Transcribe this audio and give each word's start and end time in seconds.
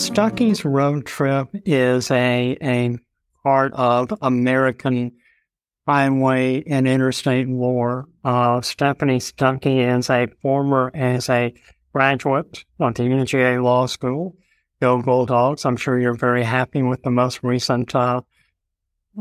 Stuckey's 0.00 0.64
road 0.64 1.04
trip 1.04 1.48
is 1.66 2.10
a, 2.10 2.56
a 2.62 2.96
part 3.42 3.74
of 3.74 4.10
American 4.22 5.12
highway 5.86 6.64
and 6.66 6.88
interstate 6.88 7.46
lore. 7.46 8.08
Uh, 8.24 8.62
Stephanie 8.62 9.18
Stuckey 9.18 9.98
is 9.98 10.08
a 10.08 10.28
former, 10.40 10.90
as 10.94 11.28
a 11.28 11.52
graduate 11.92 12.64
of 12.80 12.94
the 12.94 13.02
UGA 13.02 13.62
Law 13.62 13.84
School. 13.84 14.36
Go 14.80 15.02
Bulldogs. 15.02 15.66
I'm 15.66 15.76
sure 15.76 16.00
you're 16.00 16.14
very 16.14 16.44
happy 16.44 16.82
with 16.82 17.02
the 17.02 17.10
most 17.10 17.42
recent 17.42 17.94
uh, 17.94 18.22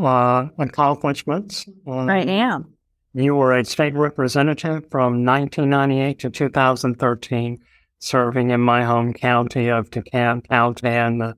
uh, 0.02 0.48
accomplishments. 0.58 1.68
I 1.86 2.20
am. 2.20 2.74
You 3.14 3.36
were 3.36 3.52
a 3.52 3.66
state 3.66 3.96
representative 3.96 4.90
from 4.90 5.26
1998 5.26 6.20
to 6.20 6.30
2013, 6.30 7.60
serving 8.00 8.50
in 8.52 8.62
my 8.62 8.84
home 8.84 9.14
county 9.14 9.70
of 9.70 9.90
DeKalb 9.90 10.48
County 10.48 10.88
and 10.88 11.22
the 11.22 11.36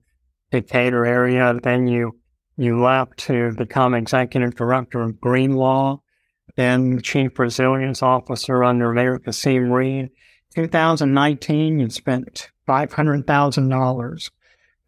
Decatur 0.52 1.06
area. 1.06 1.60
Then 1.62 1.88
you 1.88 2.20
you 2.58 2.80
left 2.82 3.18
to 3.18 3.54
become 3.54 3.94
executive 3.94 4.56
director 4.56 5.02
of 5.02 5.14
GreenLaw, 5.14 6.00
then 6.56 7.02
chief 7.02 7.40
resilience 7.40 8.04
officer 8.04 8.64
under 8.64 8.94
Mayor 8.94 9.20
Kasim 9.20 9.72
Reed. 9.72 10.10
2019, 10.54 11.80
you 11.80 11.90
spent 11.90 12.50
$500,000 12.68 14.32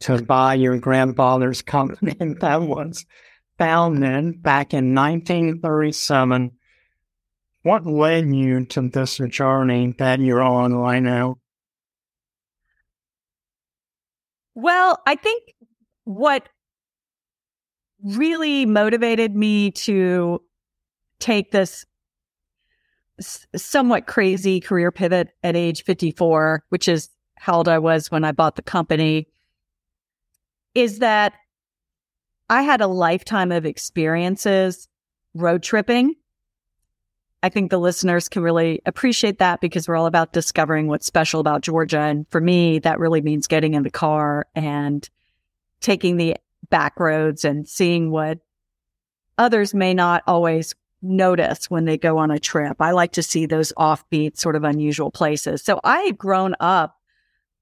to 0.01 0.21
buy 0.23 0.53
your 0.55 0.77
grandfather's 0.77 1.61
company. 1.61 2.15
that 2.41 2.61
was 2.61 3.05
founded 3.57 4.43
back 4.43 4.73
in 4.73 4.93
1937 4.93 6.51
what 7.63 7.85
led 7.85 8.35
you 8.35 8.65
to 8.65 8.89
this 8.89 9.17
journey 9.29 9.95
that 9.97 10.19
you're 10.19 10.41
on 10.41 10.73
right 10.73 11.01
now? 11.01 11.37
Well, 14.55 15.01
I 15.07 15.15
think 15.15 15.55
what 16.03 16.49
really 18.03 18.65
motivated 18.65 19.35
me 19.35 19.71
to 19.71 20.41
take 21.19 21.51
this 21.51 21.85
somewhat 23.55 24.07
crazy 24.07 24.59
career 24.59 24.91
pivot 24.91 25.29
at 25.43 25.55
age 25.55 25.83
54, 25.83 26.63
which 26.69 26.87
is 26.87 27.09
how 27.35 27.57
old 27.57 27.67
I 27.67 27.79
was 27.79 28.11
when 28.11 28.23
I 28.23 28.31
bought 28.31 28.55
the 28.55 28.61
company, 28.61 29.27
is 30.75 30.99
that 30.99 31.33
I 32.49 32.61
had 32.63 32.81
a 32.81 32.87
lifetime 32.87 33.51
of 33.51 33.65
experiences 33.65 34.87
road 35.33 35.63
tripping 35.63 36.15
I 37.43 37.49
think 37.49 37.69
the 37.69 37.77
listeners 37.77 38.29
can 38.29 38.41
really 38.41 38.81
appreciate 38.85 39.39
that 39.39 39.59
because 39.59 39.85
we're 39.85 39.97
all 39.97 40.05
about 40.05 40.31
discovering 40.31 40.87
what's 40.87 41.05
special 41.05 41.41
about 41.41 41.61
Georgia. 41.61 41.99
And 41.99 42.25
for 42.29 42.39
me, 42.39 42.79
that 42.79 42.99
really 42.99 43.21
means 43.21 43.47
getting 43.47 43.73
in 43.73 43.83
the 43.83 43.91
car 43.91 44.47
and 44.55 45.07
taking 45.81 46.15
the 46.15 46.37
back 46.69 46.97
roads 47.01 47.43
and 47.43 47.67
seeing 47.67 48.11
what 48.11 48.39
others 49.37 49.73
may 49.73 49.93
not 49.93 50.23
always 50.25 50.73
notice 51.01 51.69
when 51.69 51.83
they 51.83 51.97
go 51.97 52.17
on 52.17 52.31
a 52.31 52.39
trip. 52.39 52.77
I 52.79 52.91
like 52.91 53.11
to 53.13 53.23
see 53.23 53.45
those 53.45 53.73
offbeat, 53.77 54.37
sort 54.37 54.55
of 54.55 54.63
unusual 54.63 55.11
places. 55.11 55.61
So 55.61 55.81
I 55.83 55.99
had 56.03 56.17
grown 56.17 56.55
up 56.61 56.97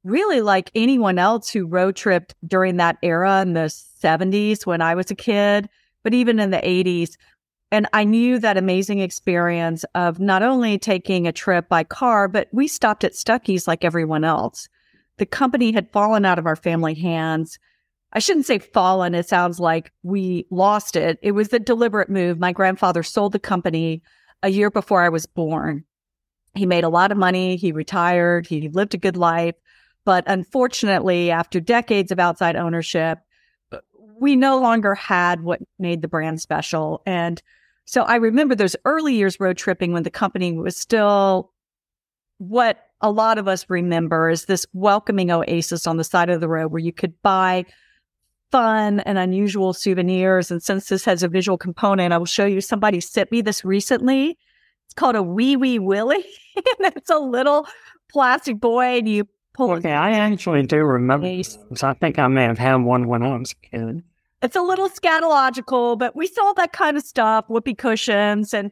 really 0.03 0.41
like 0.41 0.69
anyone 0.75 1.17
else 1.17 1.49
who 1.49 1.65
road 1.65 1.95
tripped 1.95 2.35
during 2.45 2.77
that 2.77 2.97
era 3.01 3.41
in 3.41 3.53
the 3.53 3.73
70s 4.03 4.63
when 4.63 4.81
I 4.81 4.93
was 4.93 5.09
a 5.09 5.15
kid, 5.15 5.69
but 6.03 6.13
even 6.13 6.39
in 6.39 6.51
the 6.51 6.57
80s 6.57 7.17
and 7.71 7.87
I 7.93 8.03
knew 8.03 8.37
that 8.39 8.57
amazing 8.57 8.99
experience 8.99 9.85
of 9.95 10.19
not 10.19 10.43
only 10.43 10.77
taking 10.77 11.25
a 11.25 11.31
trip 11.31 11.69
by 11.69 11.85
car, 11.85 12.27
but 12.27 12.49
we 12.51 12.67
stopped 12.67 13.05
at 13.05 13.15
Stuckey's 13.15 13.67
like 13.67 13.85
everyone 13.85 14.25
else. 14.25 14.67
The 15.17 15.25
company 15.25 15.71
had 15.71 15.91
fallen 15.91 16.25
out 16.25 16.37
of 16.37 16.45
our 16.45 16.57
family 16.57 16.95
hands. 16.95 17.57
I 18.11 18.19
shouldn't 18.19 18.45
say 18.45 18.59
fallen. 18.59 19.15
It 19.15 19.29
sounds 19.29 19.57
like 19.59 19.93
we 20.03 20.47
lost 20.51 20.97
it. 20.97 21.17
It 21.21 21.31
was 21.31 21.53
a 21.53 21.59
deliberate 21.59 22.09
move. 22.09 22.39
My 22.39 22.51
grandfather 22.51 23.03
sold 23.03 23.31
the 23.31 23.39
company 23.39 24.01
a 24.43 24.49
year 24.49 24.69
before 24.69 25.01
I 25.01 25.09
was 25.09 25.25
born. 25.25 25.85
He 26.55 26.65
made 26.65 26.83
a 26.83 26.89
lot 26.89 27.13
of 27.13 27.17
money. 27.17 27.55
He 27.55 27.71
retired. 27.71 28.47
He 28.47 28.67
lived 28.67 28.93
a 28.95 28.97
good 28.97 29.15
life. 29.15 29.55
But 30.03 30.25
unfortunately, 30.27 31.31
after 31.31 31.61
decades 31.61 32.11
of 32.11 32.19
outside 32.19 32.57
ownership, 32.57 33.19
we 34.19 34.35
no 34.35 34.59
longer 34.59 34.93
had 34.93 35.41
what 35.41 35.61
made 35.79 36.01
the 36.01 36.07
brand 36.09 36.41
special. 36.41 37.01
And 37.05 37.41
so 37.91 38.03
I 38.03 38.15
remember 38.15 38.55
those 38.55 38.77
early 38.85 39.15
years 39.15 39.37
road 39.37 39.57
tripping 39.57 39.91
when 39.91 40.03
the 40.03 40.09
company 40.09 40.53
was 40.53 40.77
still 40.77 41.51
what 42.37 42.85
a 43.01 43.11
lot 43.11 43.37
of 43.37 43.49
us 43.49 43.65
remember 43.69 44.29
is 44.29 44.45
this 44.45 44.65
welcoming 44.71 45.29
oasis 45.29 45.85
on 45.85 45.97
the 45.97 46.05
side 46.05 46.29
of 46.29 46.39
the 46.39 46.47
road 46.47 46.71
where 46.71 46.79
you 46.79 46.93
could 46.93 47.21
buy 47.21 47.65
fun 48.49 49.01
and 49.01 49.17
unusual 49.17 49.73
souvenirs. 49.73 50.51
And 50.51 50.63
since 50.63 50.87
this 50.87 51.03
has 51.03 51.21
a 51.21 51.27
visual 51.27 51.57
component, 51.57 52.13
I 52.13 52.17
will 52.17 52.25
show 52.25 52.45
you 52.45 52.61
somebody 52.61 53.01
sent 53.01 53.29
me 53.29 53.41
this 53.41 53.65
recently. 53.65 54.37
It's 54.85 54.93
called 54.95 55.17
a 55.17 55.21
Wee 55.23 55.57
Wee 55.57 55.77
Willie. 55.77 56.23
and 56.55 56.93
it's 56.95 57.09
a 57.09 57.19
little 57.19 57.67
plastic 58.09 58.61
boy 58.61 58.99
and 58.99 59.09
you 59.09 59.27
pull 59.53 59.71
Okay, 59.71 59.91
I 59.91 60.11
actually 60.11 60.65
do 60.65 60.77
remember. 60.77 61.43
So 61.43 61.89
I 61.89 61.93
think 61.95 62.17
I 62.17 62.27
may 62.29 62.43
have 62.43 62.57
had 62.57 62.77
one 62.77 63.09
when 63.09 63.21
I 63.21 63.37
was 63.37 63.51
a 63.51 63.67
kid. 63.67 64.03
It's 64.41 64.55
a 64.55 64.61
little 64.61 64.89
scatological, 64.89 65.97
but 65.97 66.15
we 66.15 66.27
sold 66.27 66.57
that 66.57 66.73
kind 66.73 66.97
of 66.97 67.03
stuff, 67.03 67.45
whoopee 67.47 67.75
cushions 67.75 68.53
and 68.53 68.71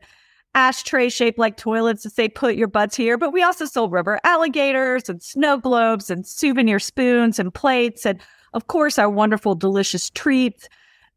ashtray 0.56 1.09
shaped 1.09 1.38
like 1.38 1.57
toilets 1.57 2.02
to 2.03 2.09
say 2.09 2.28
put 2.28 2.56
your 2.56 2.68
butts 2.68 2.96
here. 2.96 3.18
But 3.18 3.34
we 3.34 3.44
also 3.44 3.66
sold 3.66 3.91
rubber 3.91 4.19
alligators 4.24 5.09
and 5.09 5.22
snow 5.22 5.57
globes 5.57 6.09
and 6.09 6.25
souvenir 6.25 6.80
spoons 6.80 7.38
and 7.38 7.53
plates. 7.53 8.06
And 8.06 8.19
of 8.53 8.68
course, 8.68 8.97
our 8.97 9.09
wonderful, 9.09 9.53
delicious 9.53 10.09
treats, 10.09 10.68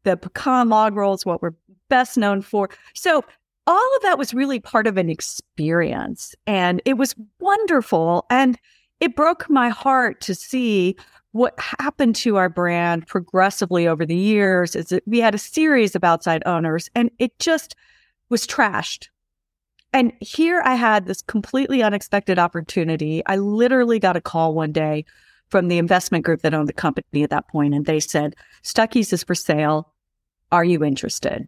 the 0.03 0.17
pecan 0.17 0.69
log 0.69 0.95
rolls, 0.95 1.25
what 1.25 1.41
we're 1.41 1.55
best 1.89 2.17
known 2.17 2.41
for. 2.41 2.69
So 2.93 3.23
all 3.65 3.95
of 3.95 4.01
that 4.03 4.19
was 4.19 4.33
really 4.33 4.59
part 4.59 4.85
of 4.87 4.97
an 4.97 5.09
experience 5.09 6.35
and 6.45 6.81
it 6.85 6.97
was 6.97 7.15
wonderful. 7.39 8.25
And 8.29 8.59
it 9.03 9.17
broke 9.17 9.49
my 9.49 9.67
heart 9.67 10.21
to 10.21 10.33
see 10.33 10.95
what 11.33 11.59
happened 11.59 12.15
to 12.15 12.37
our 12.37 12.47
brand 12.47 13.05
progressively 13.05 13.85
over 13.85 14.05
the 14.05 14.15
years 14.15 14.77
is 14.77 14.85
that 14.87 15.05
we 15.05 15.19
had 15.19 15.35
a 15.35 15.39
series 15.39 15.93
of 15.93 16.05
outside 16.05 16.41
owners 16.45 16.89
and 16.95 17.11
it 17.19 17.37
just 17.37 17.75
was 18.29 18.47
trashed. 18.47 19.09
And 19.91 20.13
here 20.21 20.61
I 20.63 20.75
had 20.75 21.05
this 21.05 21.21
completely 21.21 21.83
unexpected 21.83 22.39
opportunity. 22.39 23.21
I 23.25 23.35
literally 23.35 23.99
got 23.99 24.15
a 24.15 24.21
call 24.21 24.53
one 24.53 24.71
day 24.71 25.03
from 25.49 25.67
the 25.67 25.79
investment 25.79 26.23
group 26.23 26.41
that 26.41 26.53
owned 26.53 26.69
the 26.69 26.73
company 26.73 27.23
at 27.23 27.29
that 27.29 27.49
point, 27.49 27.73
and 27.75 27.85
they 27.85 27.99
said, 27.99 28.35
Stuckey's 28.63 29.11
is 29.11 29.23
for 29.23 29.35
sale. 29.35 29.93
Are 30.51 30.63
you 30.63 30.81
interested? 30.83 31.41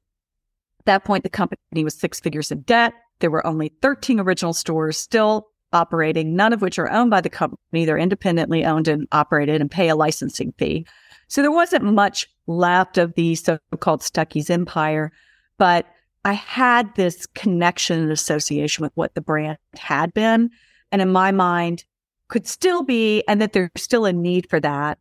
At 0.79 0.85
that 0.85 1.05
point, 1.05 1.23
the 1.23 1.29
company 1.29 1.83
was 1.85 1.95
six 1.95 2.19
figures 2.19 2.51
in 2.51 2.61
debt. 2.63 2.93
There 3.19 3.31
were 3.31 3.47
only 3.47 3.71
13 3.81 4.19
original 4.19 4.53
stores 4.53 4.97
still 4.97 5.47
operating, 5.75 6.35
none 6.35 6.53
of 6.53 6.61
which 6.61 6.79
are 6.79 6.89
owned 6.89 7.11
by 7.11 7.21
the 7.21 7.29
company. 7.29 7.85
They're 7.85 7.97
independently 7.97 8.65
owned 8.65 8.87
and 8.87 9.07
operated 9.11 9.61
and 9.61 9.69
pay 9.69 9.89
a 9.89 9.95
licensing 9.95 10.53
fee. 10.57 10.87
So 11.27 11.41
there 11.41 11.51
wasn't 11.51 11.83
much 11.83 12.27
left 12.47 12.97
of 12.97 13.13
the 13.15 13.35
so-called 13.35 14.01
Stuckey's 14.01 14.49
empire, 14.49 15.11
but 15.57 15.85
I 16.23 16.33
had 16.33 16.95
this 16.95 17.27
connection 17.35 17.99
and 17.99 18.11
association 18.11 18.81
with 18.83 18.91
what 18.95 19.13
the 19.13 19.21
brand 19.21 19.57
had 19.77 20.13
been. 20.13 20.49
And 20.91 21.01
in 21.01 21.11
my 21.11 21.31
mind, 21.31 21.83
could 22.29 22.47
still 22.47 22.81
be, 22.81 23.23
and 23.27 23.41
that 23.41 23.53
there's 23.53 23.69
still 23.77 24.05
a 24.05 24.13
need 24.13 24.49
for 24.49 24.59
that. 24.59 24.97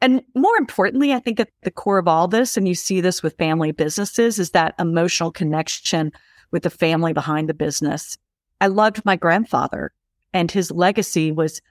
And 0.00 0.22
more 0.34 0.56
importantly, 0.58 1.14
I 1.14 1.18
think 1.18 1.40
at 1.40 1.48
the 1.62 1.70
core 1.70 1.96
of 1.98 2.08
all 2.08 2.28
this, 2.28 2.58
and 2.58 2.68
you 2.68 2.74
see 2.74 3.00
this 3.00 3.22
with 3.22 3.38
family 3.38 3.72
businesses, 3.72 4.38
is 4.38 4.50
that 4.50 4.74
emotional 4.78 5.30
connection 5.30 6.12
with 6.50 6.64
the 6.64 6.70
family 6.70 7.14
behind 7.14 7.48
the 7.48 7.54
business. 7.54 8.18
I 8.60 8.68
loved 8.68 9.04
my 9.04 9.16
grandfather 9.16 9.92
and 10.32 10.50
his 10.50 10.70
legacy 10.70 11.32
was 11.32 11.62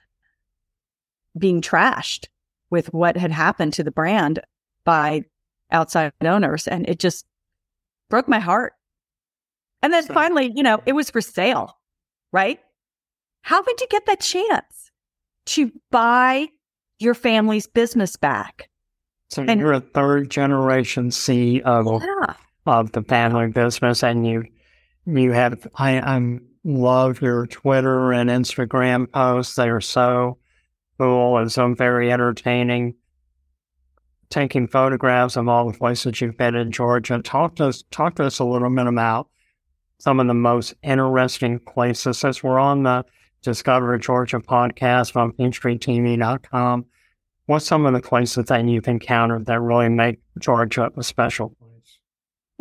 being 1.38 1.60
trashed 1.60 2.26
with 2.70 2.92
what 2.92 3.16
had 3.16 3.30
happened 3.30 3.72
to 3.74 3.84
the 3.84 3.90
brand 3.90 4.40
by 4.84 5.24
outside 5.70 6.12
owners. 6.22 6.66
And 6.66 6.88
it 6.88 6.98
just 6.98 7.26
broke 8.08 8.28
my 8.28 8.38
heart. 8.38 8.72
And 9.82 9.92
then 9.92 10.04
finally, 10.06 10.50
you 10.54 10.62
know, 10.62 10.80
it 10.86 10.94
was 10.94 11.10
for 11.10 11.20
sale, 11.20 11.76
right? 12.32 12.58
How 13.42 13.62
did 13.62 13.80
you 13.80 13.86
get 13.90 14.06
that 14.06 14.20
chance 14.20 14.90
to 15.46 15.70
buy 15.90 16.48
your 16.98 17.14
family's 17.14 17.66
business 17.66 18.16
back? 18.16 18.70
So 19.28 19.42
and, 19.42 19.60
you're 19.60 19.72
a 19.72 19.80
third 19.80 20.30
generation 20.30 21.10
CEO 21.10 22.00
yeah. 22.00 22.34
of 22.66 22.92
the 22.92 23.02
family 23.02 23.48
business, 23.48 24.02
and 24.02 24.26
you 24.26 24.44
you 25.06 25.32
have 25.32 25.66
I, 25.74 26.00
I'm 26.00 26.46
love 26.64 27.20
your 27.20 27.46
Twitter 27.46 28.12
and 28.12 28.30
Instagram 28.30 29.10
posts. 29.10 29.54
They 29.54 29.68
are 29.68 29.80
so 29.80 30.38
cool 30.98 31.36
and 31.36 31.52
so 31.52 31.74
very 31.74 32.10
entertaining. 32.10 32.94
Taking 34.30 34.66
photographs 34.66 35.36
of 35.36 35.46
all 35.46 35.70
the 35.70 35.78
places 35.78 36.20
you've 36.20 36.38
been 36.38 36.54
in 36.54 36.72
Georgia. 36.72 37.20
Talk 37.22 37.56
to 37.56 37.66
us, 37.66 37.84
talk 37.90 38.16
to 38.16 38.24
us 38.24 38.38
a 38.38 38.44
little 38.44 38.70
bit 38.74 38.86
about 38.86 39.28
some 39.98 40.18
of 40.18 40.26
the 40.26 40.34
most 40.34 40.74
interesting 40.82 41.60
places. 41.60 42.24
As 42.24 42.42
we're 42.42 42.58
on 42.58 42.82
the 42.82 43.04
Discover 43.42 43.98
Georgia 43.98 44.40
podcast 44.40 45.14
on 45.16 45.32
PeachtreeTV.com, 45.32 46.86
what's 47.46 47.66
some 47.66 47.86
of 47.86 47.92
the 47.92 48.00
places 48.00 48.46
that 48.46 48.64
you've 48.66 48.88
encountered 48.88 49.46
that 49.46 49.60
really 49.60 49.90
make 49.90 50.18
Georgia 50.38 50.90
a 50.96 51.02
special? 51.02 51.54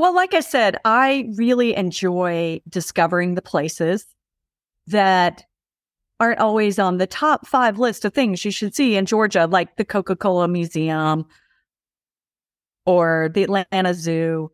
Well, 0.03 0.13
like 0.13 0.33
I 0.33 0.41
said, 0.41 0.75
I 0.83 1.29
really 1.37 1.73
enjoy 1.77 2.59
discovering 2.67 3.35
the 3.35 3.41
places 3.41 4.05
that 4.87 5.45
aren't 6.19 6.41
always 6.41 6.77
on 6.77 6.97
the 6.97 7.07
top 7.07 7.47
five 7.47 7.79
list 7.79 8.03
of 8.03 8.13
things 8.13 8.43
you 8.43 8.51
should 8.51 8.75
see 8.75 8.97
in 8.97 9.05
Georgia, 9.05 9.47
like 9.47 9.77
the 9.77 9.85
Coca 9.85 10.17
Cola 10.17 10.49
Museum 10.49 11.25
or 12.85 13.31
the 13.33 13.43
Atlanta 13.43 13.93
Zoo, 13.93 14.51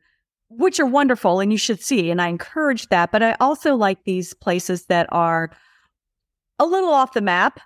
which 0.49 0.79
are 0.79 0.85
wonderful 0.85 1.39
and 1.39 1.51
you 1.51 1.57
should 1.57 1.81
see. 1.81 2.11
And 2.11 2.21
I 2.21 2.27
encourage 2.27 2.87
that. 2.89 3.11
But 3.11 3.23
I 3.23 3.35
also 3.39 3.75
like 3.75 4.03
these 4.03 4.35
places 4.35 4.85
that 4.85 5.07
are 5.11 5.49
a 6.59 6.65
little 6.67 6.91
off 6.91 7.13
the 7.13 7.21
map, 7.21 7.59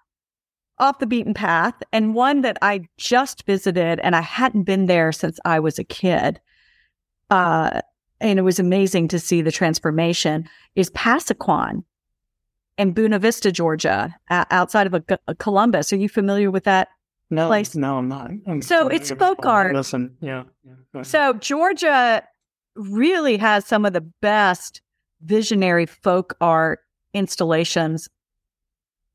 off 0.79 0.99
the 0.99 1.05
beaten 1.05 1.33
path. 1.33 1.75
And 1.91 2.15
one 2.15 2.43
that 2.43 2.57
I 2.61 2.87
just 2.97 3.45
visited 3.45 3.99
and 3.99 4.15
I 4.15 4.21
hadn't 4.21 4.63
been 4.63 4.85
there 4.85 5.11
since 5.11 5.37
I 5.43 5.59
was 5.59 5.77
a 5.77 5.83
kid. 5.83 6.39
Uh, 7.33 7.81
and 8.21 8.37
it 8.37 8.43
was 8.43 8.59
amazing 8.59 9.07
to 9.07 9.17
see 9.17 9.41
the 9.41 9.51
transformation 9.51 10.47
is 10.75 10.91
Pasaquan 10.91 11.83
in 12.77 12.91
Buena 12.91 13.17
Vista, 13.17 13.51
Georgia, 13.51 14.15
uh, 14.29 14.45
outside 14.51 14.85
of 14.85 14.93
a, 14.93 15.03
a 15.27 15.33
Columbus. 15.33 15.91
Are 15.91 15.95
you 15.95 16.07
familiar 16.07 16.51
with 16.51 16.65
that 16.65 16.89
no, 17.31 17.47
place? 17.47 17.75
No, 17.75 17.97
I'm 17.97 18.07
not. 18.07 18.29
I'm 18.45 18.61
so 18.61 18.87
it's 18.87 19.09
folk 19.09 19.47
art. 19.47 19.75
Listen, 19.75 20.15
yeah. 20.21 20.43
yeah 20.63 21.01
so 21.01 21.33
Georgia 21.33 22.23
really 22.75 23.37
has 23.37 23.65
some 23.65 23.83
of 23.83 23.93
the 23.93 24.01
best 24.01 24.81
visionary 25.23 25.87
folk 25.87 26.35
art 26.39 26.81
installations 27.15 28.09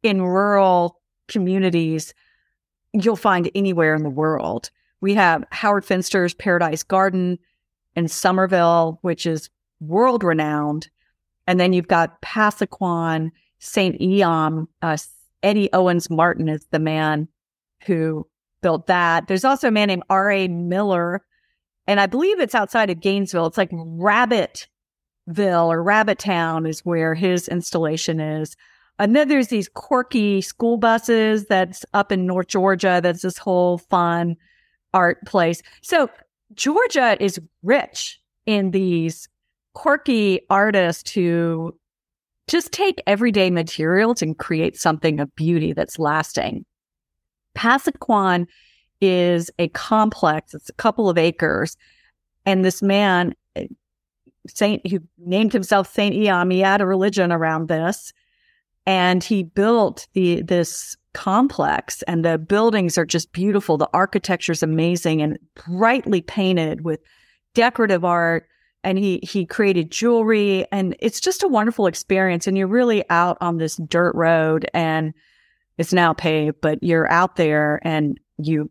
in 0.03 0.23
rural 0.23 1.01
communities 1.29 2.15
you'll 2.93 3.15
find 3.15 3.49
anywhere 3.55 3.95
in 3.95 4.03
the 4.03 4.11
world. 4.11 4.71
We 5.01 5.15
have 5.15 5.45
Howard 5.53 5.85
Finster's 5.85 6.35
Paradise 6.35 6.83
Garden 6.83 7.39
in 7.97 8.09
Summerville, 8.09 8.99
which 9.03 9.27
is 9.27 9.51
world 9.81 10.25
renowned. 10.25 10.89
And 11.47 11.59
then 11.59 11.73
you've 11.73 11.89
got 11.89 12.21
Pasaquan, 12.21 13.31
St. 13.59 14.01
Eom. 14.01 14.67
Uh, 14.83 14.97
Eddie 15.43 15.73
Owens 15.73 16.11
Martin 16.11 16.49
is 16.49 16.67
the 16.71 16.79
man 16.79 17.29
who 17.85 18.27
built 18.61 18.87
that. 18.87 19.29
There's 19.29 19.45
also 19.45 19.69
a 19.69 19.73
man 19.73 19.89
named 19.89 20.03
R.A. 20.11 20.49
Miller, 20.49 21.25
and 21.87 22.01
I 22.01 22.07
believe 22.07 22.41
it's 22.41 22.55
outside 22.55 22.91
of 22.91 23.01
Gainesville. 23.01 23.47
It's 23.47 23.57
like 23.57 23.71
Rabbitville 23.71 24.67
or 25.39 25.83
Rabbit 25.83 26.19
Town 26.19 26.67
is 26.67 26.85
where 26.85 27.15
his 27.15 27.49
installation 27.49 28.21
is. 28.21 28.57
And 28.99 29.15
then 29.15 29.29
there's 29.29 29.49
these 29.49 29.69
quirky 29.69 30.41
school 30.41 30.77
buses 30.77 31.47
that's 31.47 31.85
up 31.95 32.11
in 32.11 32.27
North 32.27 32.49
Georgia. 32.49 33.01
That's 33.03 33.23
this 33.23 33.39
whole 33.39 33.79
fun 33.79 34.37
art 34.93 35.25
place. 35.25 35.63
So 35.83 36.11
Georgia 36.55 37.17
is 37.21 37.41
rich 37.63 38.21
in 38.47 38.71
these 38.71 39.29
quirky 39.75 40.41
artists 40.51 41.11
who 41.11 41.77
just 42.49 42.73
take 42.73 43.03
everyday 43.07 43.51
materials 43.51 44.23
and 44.23 44.39
create 44.39 44.77
something 44.77 45.21
of 45.21 45.35
beauty 45.35 45.73
that's 45.73 45.99
lasting. 45.99 46.65
Pasaquan 47.55 48.47
is 49.01 49.51
a 49.59 49.69
complex, 49.69 50.55
it's 50.55 50.71
a 50.71 50.75
couple 50.75 51.09
of 51.09 51.19
acres. 51.19 51.77
And 52.47 52.65
this 52.65 52.83
man, 52.83 53.35
Saint, 54.47 54.87
who 54.87 55.01
named 55.19 55.53
himself 55.53 55.93
Saint 55.93 56.15
Eom, 56.15 56.53
he 56.53 56.61
had 56.61 56.81
a 56.81 56.87
religion 56.87 57.31
around 57.31 57.69
this. 57.69 58.13
And 58.87 59.23
he 59.23 59.43
built 59.43 60.09
the 60.15 60.41
this 60.41 60.97
complex 61.19 62.03
and 62.03 62.25
the 62.25 62.39
buildings 62.39 62.97
are 62.97 63.05
just 63.05 63.33
beautiful. 63.33 63.77
The 63.77 63.91
architecture 63.93 64.53
is 64.53 64.63
amazing 64.63 65.21
and 65.21 65.37
brightly 65.67 66.23
painted 66.23 66.83
with 66.85 67.01
decorative 67.55 68.05
art 68.05 68.47
and 68.85 68.97
he 68.97 69.19
he 69.25 69.45
created 69.45 69.91
jewelry 69.91 70.65
and 70.71 70.95
it's 71.01 71.19
just 71.19 71.43
a 71.43 71.49
wonderful 71.49 71.89
experience. 71.89 72.47
And 72.47 72.57
you're 72.57 72.69
really 72.69 73.05
out 73.11 73.37
on 73.41 73.59
this 73.59 73.75
dirt 73.75 74.15
road 74.15 74.71
and 74.73 75.13
it's 75.77 75.93
now 75.93 76.13
paved 76.13 76.61
but 76.61 76.81
you're 76.85 77.11
out 77.11 77.35
there 77.35 77.81
and 77.83 78.21
you 78.37 78.71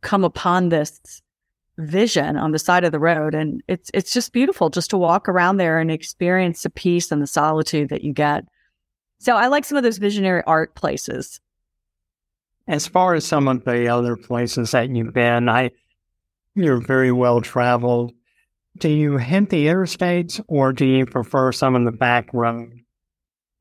come 0.00 0.22
upon 0.22 0.68
this 0.68 1.00
vision 1.78 2.36
on 2.36 2.52
the 2.52 2.60
side 2.60 2.84
of 2.84 2.92
the 2.92 3.00
road 3.00 3.34
and 3.34 3.60
it's 3.66 3.90
it's 3.92 4.12
just 4.12 4.32
beautiful 4.32 4.70
just 4.70 4.90
to 4.90 4.98
walk 4.98 5.28
around 5.28 5.56
there 5.56 5.80
and 5.80 5.90
experience 5.90 6.62
the 6.62 6.70
peace 6.70 7.10
and 7.10 7.20
the 7.20 7.26
solitude 7.26 7.88
that 7.88 8.04
you 8.04 8.12
get. 8.12 8.44
So 9.18 9.34
i 9.34 9.48
like 9.48 9.64
some 9.64 9.76
of 9.76 9.82
those 9.82 9.98
visionary 9.98 10.44
art 10.46 10.76
places 10.76 11.40
as 12.68 12.86
far 12.86 13.14
as 13.14 13.26
some 13.26 13.48
of 13.48 13.64
the 13.64 13.88
other 13.88 14.16
places 14.16 14.70
that 14.70 14.88
you've 14.90 15.14
been 15.14 15.48
i 15.48 15.70
you're 16.54 16.80
very 16.80 17.12
well 17.12 17.40
traveled 17.40 18.12
do 18.78 18.88
you 18.88 19.16
hit 19.16 19.50
the 19.50 19.66
interstates 19.66 20.42
or 20.46 20.72
do 20.72 20.86
you 20.86 21.04
prefer 21.06 21.52
some 21.52 21.74
of 21.74 21.84
the 21.84 21.92
back 21.92 22.28
road? 22.32 22.72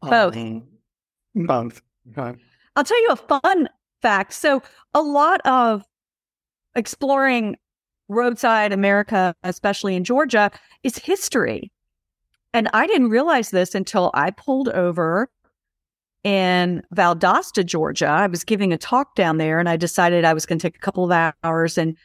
Both. 0.02 0.38
Um, 0.38 0.64
both. 1.36 1.82
Okay. 2.12 2.40
I'll 2.76 2.84
tell 2.84 3.02
you 3.02 3.10
a 3.10 3.40
fun 3.42 3.70
fact. 4.02 4.34
So, 4.34 4.62
a 4.94 5.02
lot 5.02 5.42
of 5.46 5.84
exploring 6.76 7.56
roadside 8.08 8.72
America, 8.72 9.36
especially 9.44 9.96
in 9.96 10.04
Georgia, 10.04 10.52
is 10.84 10.98
history. 10.98 11.72
And 12.54 12.70
I 12.74 12.88
didn't 12.88 13.10
realize 13.10 13.50
this 13.50 13.76
until 13.76 14.12
I 14.14 14.32
pulled 14.32 14.70
over 14.70 15.30
in 16.24 16.84
Valdosta, 16.96 17.66
Georgia. 17.66 18.08
I 18.08 18.28
was 18.28 18.44
giving 18.44 18.74
a 18.74 18.78
talk 18.78 19.16
down 19.16 19.38
there 19.38 19.60
and 19.60 19.70
I 19.70 19.78
decided 19.78 20.26
I 20.26 20.34
was 20.34 20.46
going 20.46 20.60
to 20.60 20.68
take 20.68 20.76
a 20.76 20.80
couple 20.80 21.12
of 21.12 21.34
hours 21.44 21.78
and 21.78 21.98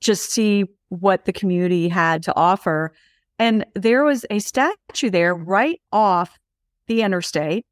just 0.00 0.30
see 0.30 0.66
what 0.88 1.24
the 1.24 1.32
community 1.32 1.88
had 1.88 2.22
to 2.24 2.36
offer. 2.36 2.92
And 3.38 3.64
there 3.74 4.04
was 4.04 4.26
a 4.30 4.40
statue 4.40 5.10
there 5.10 5.34
right 5.34 5.80
off 5.90 6.38
the 6.86 7.02
interstate 7.02 7.64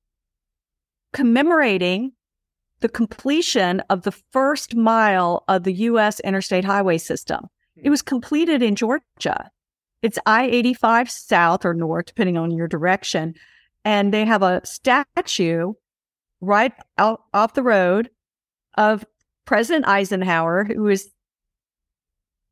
commemorating 1.12 2.12
the 2.80 2.88
completion 2.88 3.80
of 3.90 4.02
the 4.02 4.12
first 4.32 4.74
mile 4.74 5.44
of 5.48 5.64
the 5.64 5.72
U.S. 5.72 6.20
interstate 6.20 6.64
highway 6.64 6.98
system. 6.98 7.46
It 7.76 7.90
was 7.90 8.02
completed 8.02 8.62
in 8.62 8.74
Georgia. 8.74 9.50
It's 10.02 10.18
I 10.24 10.44
85 10.46 11.10
south 11.10 11.64
or 11.64 11.74
north, 11.74 12.06
depending 12.06 12.38
on 12.38 12.50
your 12.50 12.68
direction. 12.68 13.34
And 13.84 14.14
they 14.14 14.24
have 14.24 14.42
a 14.42 14.60
statue 14.64 15.74
right 16.40 16.72
out 16.98 17.22
off 17.34 17.54
the 17.54 17.62
road 17.62 18.10
of 18.76 19.04
President 19.44 19.86
Eisenhower, 19.86 20.64
who 20.64 20.88
is 20.88 21.10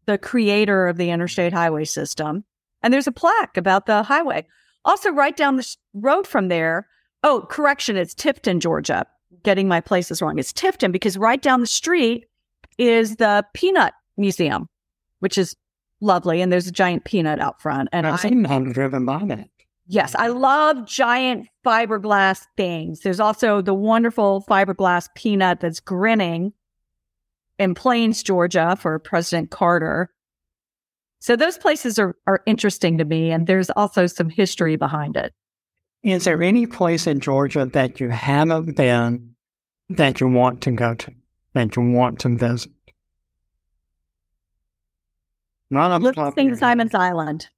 the 0.06 0.18
creator 0.18 0.88
of 0.88 0.96
the 0.96 1.10
interstate 1.10 1.52
highway 1.52 1.84
system. 1.84 2.44
And 2.82 2.92
there's 2.92 3.06
a 3.06 3.12
plaque 3.12 3.56
about 3.56 3.86
the 3.86 4.02
highway. 4.02 4.46
Also, 4.84 5.10
right 5.10 5.36
down 5.36 5.56
the 5.56 5.76
road 5.94 6.26
from 6.26 6.48
there, 6.48 6.86
oh, 7.22 7.46
correction, 7.48 7.96
it's 7.96 8.14
Tifton, 8.14 8.60
Georgia. 8.60 9.06
Getting 9.42 9.68
my 9.68 9.80
places 9.80 10.22
wrong. 10.22 10.38
It's 10.38 10.52
Tifton 10.52 10.90
because 10.90 11.18
right 11.18 11.40
down 11.40 11.60
the 11.60 11.66
street 11.66 12.26
is 12.78 13.16
the 13.16 13.44
Peanut 13.52 13.92
Museum, 14.16 14.68
which 15.20 15.36
is 15.36 15.54
lovely. 16.00 16.40
And 16.40 16.50
there's 16.50 16.66
a 16.66 16.72
giant 16.72 17.04
peanut 17.04 17.38
out 17.38 17.60
front. 17.60 17.88
And 17.92 18.06
I've 18.06 18.20
seen 18.20 18.42
them 18.42 18.72
driven 18.72 19.04
by 19.04 19.24
that. 19.26 19.48
Yes, 19.90 20.14
I 20.14 20.28
love 20.28 20.84
giant 20.84 21.48
fiberglass 21.64 22.46
things. 22.58 23.00
There's 23.00 23.20
also 23.20 23.62
the 23.62 23.72
wonderful 23.72 24.44
fiberglass 24.46 25.08
peanut 25.14 25.60
that's 25.60 25.80
grinning 25.80 26.52
in 27.58 27.74
Plains, 27.74 28.22
Georgia 28.22 28.76
for 28.78 28.98
President 28.98 29.50
Carter. 29.50 30.10
So 31.20 31.36
those 31.36 31.56
places 31.56 31.98
are, 31.98 32.14
are 32.26 32.42
interesting 32.44 32.98
to 32.98 33.06
me. 33.06 33.30
And 33.30 33.46
there's 33.46 33.70
also 33.70 34.06
some 34.06 34.28
history 34.28 34.76
behind 34.76 35.16
it. 35.16 35.32
Is 36.02 36.24
there 36.24 36.42
any 36.42 36.66
place 36.66 37.06
in 37.06 37.20
Georgia 37.20 37.64
that 37.64 37.98
you 37.98 38.10
haven't 38.10 38.76
been 38.76 39.34
that 39.88 40.20
you 40.20 40.28
want 40.28 40.60
to 40.62 40.70
go 40.70 40.94
to, 40.96 41.12
that 41.54 41.76
you 41.76 41.82
want 41.90 42.20
to 42.20 42.36
visit? 42.36 42.72
Not 45.70 45.92
up 45.92 46.02
Let's 46.02 46.34
St. 46.36 46.58
Simon's 46.58 46.94
Island. 46.94 47.48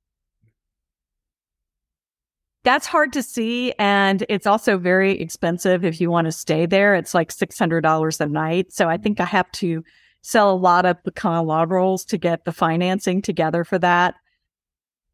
That's 2.63 2.87
hard 2.87 3.13
to 3.15 3.23
see. 3.23 3.73
And 3.79 4.25
it's 4.29 4.47
also 4.47 4.77
very 4.77 5.19
expensive 5.19 5.85
if 5.85 6.01
you 6.01 6.11
want 6.11 6.27
to 6.27 6.33
stay 6.33 6.67
there. 6.67 6.95
It's 6.95 7.15
like 7.15 7.33
$600 7.33 8.21
a 8.21 8.27
night. 8.27 8.73
So 8.73 8.89
I 8.89 8.99
think 8.99 9.19
I 9.21 9.25
have 9.25 9.51
to 9.53 9.83
sell 10.23 10.53
a 10.53 10.57
lot 10.57 10.85
of 10.85 11.03
pecan 11.03 11.47
log 11.47 11.71
rolls 11.71 12.05
to 12.07 12.19
get 12.19 12.45
the 12.45 12.53
financing 12.53 13.23
together 13.23 13.65
for 13.65 13.79
that. 13.79 14.15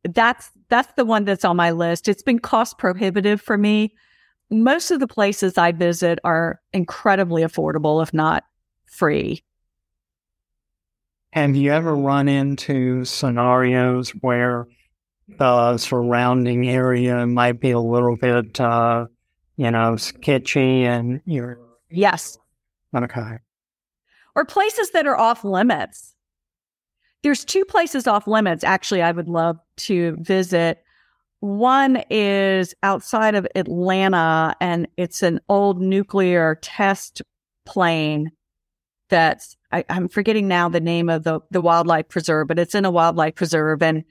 That's, 0.03 0.50
that's 0.69 0.93
the 0.95 1.05
one 1.05 1.25
that's 1.25 1.45
on 1.45 1.57
my 1.57 1.71
list. 1.71 2.09
It's 2.09 2.23
been 2.23 2.41
cost 2.41 2.79
prohibitive 2.79 3.41
for 3.41 3.57
me. 3.57 3.95
Most 4.50 4.91
of 4.91 5.00
the 5.00 5.09
places 5.09 5.57
I 5.57 5.73
visit 5.73 6.19
are 6.25 6.61
incredibly 6.73 7.43
affordable, 7.43 8.03
if 8.03 8.12
not 8.12 8.45
free. 8.87 9.45
Have 11.33 11.55
you 11.55 11.73
ever 11.73 11.95
run 11.95 12.29
into 12.29 13.05
scenarios 13.05 14.11
where 14.21 14.67
the 15.28 15.76
surrounding 15.78 16.68
area 16.68 17.26
might 17.26 17.61
be 17.61 17.71
a 17.73 17.80
little 17.80 18.16
bit, 18.16 18.61
uh, 18.61 19.06
you 19.56 19.71
know, 19.71 19.97
sketchy 19.97 20.85
and 20.85 21.21
you're. 21.25 21.59
Yes. 21.90 22.38
Okay. 22.95 23.38
or 24.35 24.45
places 24.45 24.90
that 24.90 25.06
are 25.06 25.16
off 25.18 25.45
limits. 25.45 26.14
There's 27.23 27.45
two 27.45 27.64
places 27.64 28.06
off 28.06 28.26
limits, 28.26 28.64
actually, 28.64 29.02
I 29.02 29.12
would 29.12 29.28
love 29.28 29.59
to 29.78 30.16
visit. 30.21 30.83
One 31.40 32.02
is 32.11 32.75
outside 32.83 33.35
of 33.35 33.47
Atlanta, 33.54 34.54
and 34.61 34.88
it's 34.97 35.23
an 35.23 35.40
old 35.49 35.80
nuclear 35.80 36.56
test 36.62 37.23
plane 37.64 38.30
that's, 39.09 39.56
I, 39.73 39.85
am 39.88 40.09
forgetting 40.09 40.49
now 40.49 40.68
the 40.68 40.80
name 40.80 41.09
of 41.09 41.25
the, 41.25 41.40
the 41.50 41.61
wildlife 41.61 42.09
preserve, 42.09 42.49
but 42.49 42.59
it's 42.59 42.75
in 42.75 42.85
a 42.85 42.90
wildlife 42.90 43.35
preserve 43.35 43.83
and 43.83 44.04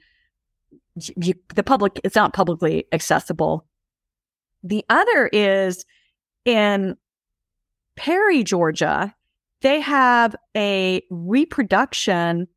you, 1.16 1.34
the 1.54 1.62
public, 1.62 2.00
it's 2.04 2.16
not 2.16 2.32
publicly 2.32 2.86
accessible. 2.92 3.66
The 4.62 4.84
other 4.88 5.28
is 5.32 5.84
in 6.44 6.96
Perry, 7.96 8.44
Georgia, 8.44 9.14
they 9.62 9.80
have 9.80 10.36
a 10.56 11.02
reproduction 11.10 12.48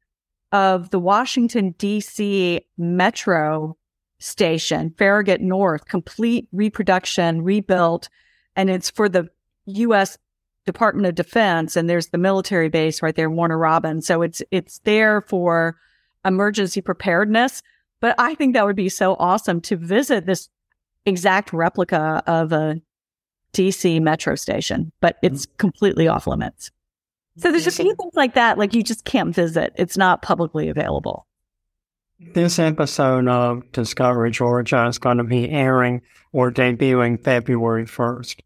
of 0.52 0.90
the 0.90 1.00
Washington, 1.00 1.76
D.C. 1.78 2.62
metro 2.78 3.78
station, 4.20 4.94
Farragut 4.98 5.42
North, 5.42 5.86
complete 5.86 6.48
reproduction, 6.52 7.42
rebuilt. 7.42 8.10
And 8.56 8.70
it's 8.70 8.90
for 8.90 9.08
the 9.08 9.30
U.S. 9.66 10.18
Department 10.66 11.08
of 11.08 11.16
Defense. 11.16 11.76
And 11.76 11.90
there's 11.90 12.08
the 12.08 12.18
military 12.18 12.70
base 12.70 13.02
right 13.02 13.16
there, 13.16 13.30
Warner 13.30 13.58
Robins. 13.58 14.06
So 14.06 14.22
it's, 14.22 14.42
it's 14.52 14.80
there 14.80 15.22
for 15.22 15.78
emergency 16.26 16.82
preparedness. 16.82 17.62
But 18.02 18.16
I 18.18 18.36
think 18.36 18.54
that 18.54 18.66
would 18.66 18.76
be 18.76 18.90
so 18.90 19.16
awesome 19.20 19.62
to 19.62 19.76
visit 19.76 20.26
this 20.26 20.50
exact 21.06 21.54
replica 21.54 22.24
of 22.28 22.52
a 22.52 22.82
DC 23.54 24.02
metro 24.02 24.36
station, 24.36 24.92
but 25.02 25.18
it's 25.22 25.46
completely 25.58 26.08
off 26.08 26.28
limits. 26.28 26.72
So 27.38 27.52
there's 27.52 27.68
a 27.68 27.72
few 27.72 27.96
things 27.96 28.14
like 28.16 28.34
that, 28.34 28.58
like 28.58 28.74
you 28.74 28.84
just 28.84 29.06
can't 29.06 29.34
visit. 29.34 29.74
It's 29.76 29.98
not 29.98 30.22
publicly 30.22 30.70
available. 30.70 31.26
This 32.20 32.60
episode 32.60 33.30
of 33.30 33.72
Discovery 33.72 34.32
Georgia 34.32 34.86
is 34.88 34.98
going 34.98 35.20
to 35.20 35.24
be 35.24 35.50
airing 35.50 36.02
or 36.34 36.52
debuting 36.52 37.24
February 37.24 37.86
1st. 37.86 38.42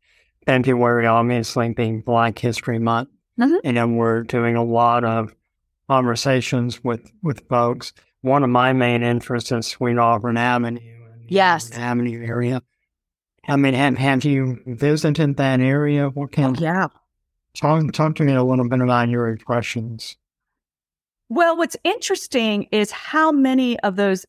February, 0.46 1.08
obviously, 1.08 1.74
being 1.74 2.02
Black 2.02 2.38
History 2.38 2.78
Month. 2.78 3.10
Mm-hmm. 3.40 3.56
And 3.64 3.98
we're 3.98 4.22
doing 4.24 4.56
a 4.56 4.64
lot 4.64 5.04
of 5.04 5.34
conversations 5.90 6.84
with, 6.84 7.12
with 7.24 7.48
folks. 7.48 7.94
One 8.24 8.42
of 8.46 8.50
my 8.50 8.72
main 8.72 9.04
interests 9.04 9.52
is 9.52 9.68
Sweet 9.68 9.98
Auburn 9.98 10.38
Avenue. 10.38 10.80
Yes. 11.28 11.72
Avenue 11.72 12.26
area. 12.26 12.62
I 13.50 13.58
mean, 13.58 13.74
have, 13.74 13.98
have 13.98 14.24
you 14.24 14.62
visited 14.66 15.36
that 15.36 15.60
area? 15.60 16.08
What 16.08 16.24
oh, 16.24 16.28
can 16.28 16.56
Oh, 16.58 16.62
yeah. 16.62 16.88
Talk, 17.54 17.92
talk 17.92 18.16
to 18.16 18.24
me 18.24 18.34
a 18.34 18.42
little 18.42 18.70
bit 18.70 18.80
about 18.80 19.10
your 19.10 19.28
impressions. 19.28 20.16
Well, 21.28 21.58
what's 21.58 21.76
interesting 21.84 22.70
is 22.72 22.92
how 22.92 23.34
many 23.34 23.78
of 23.82 23.98
those 23.98 24.26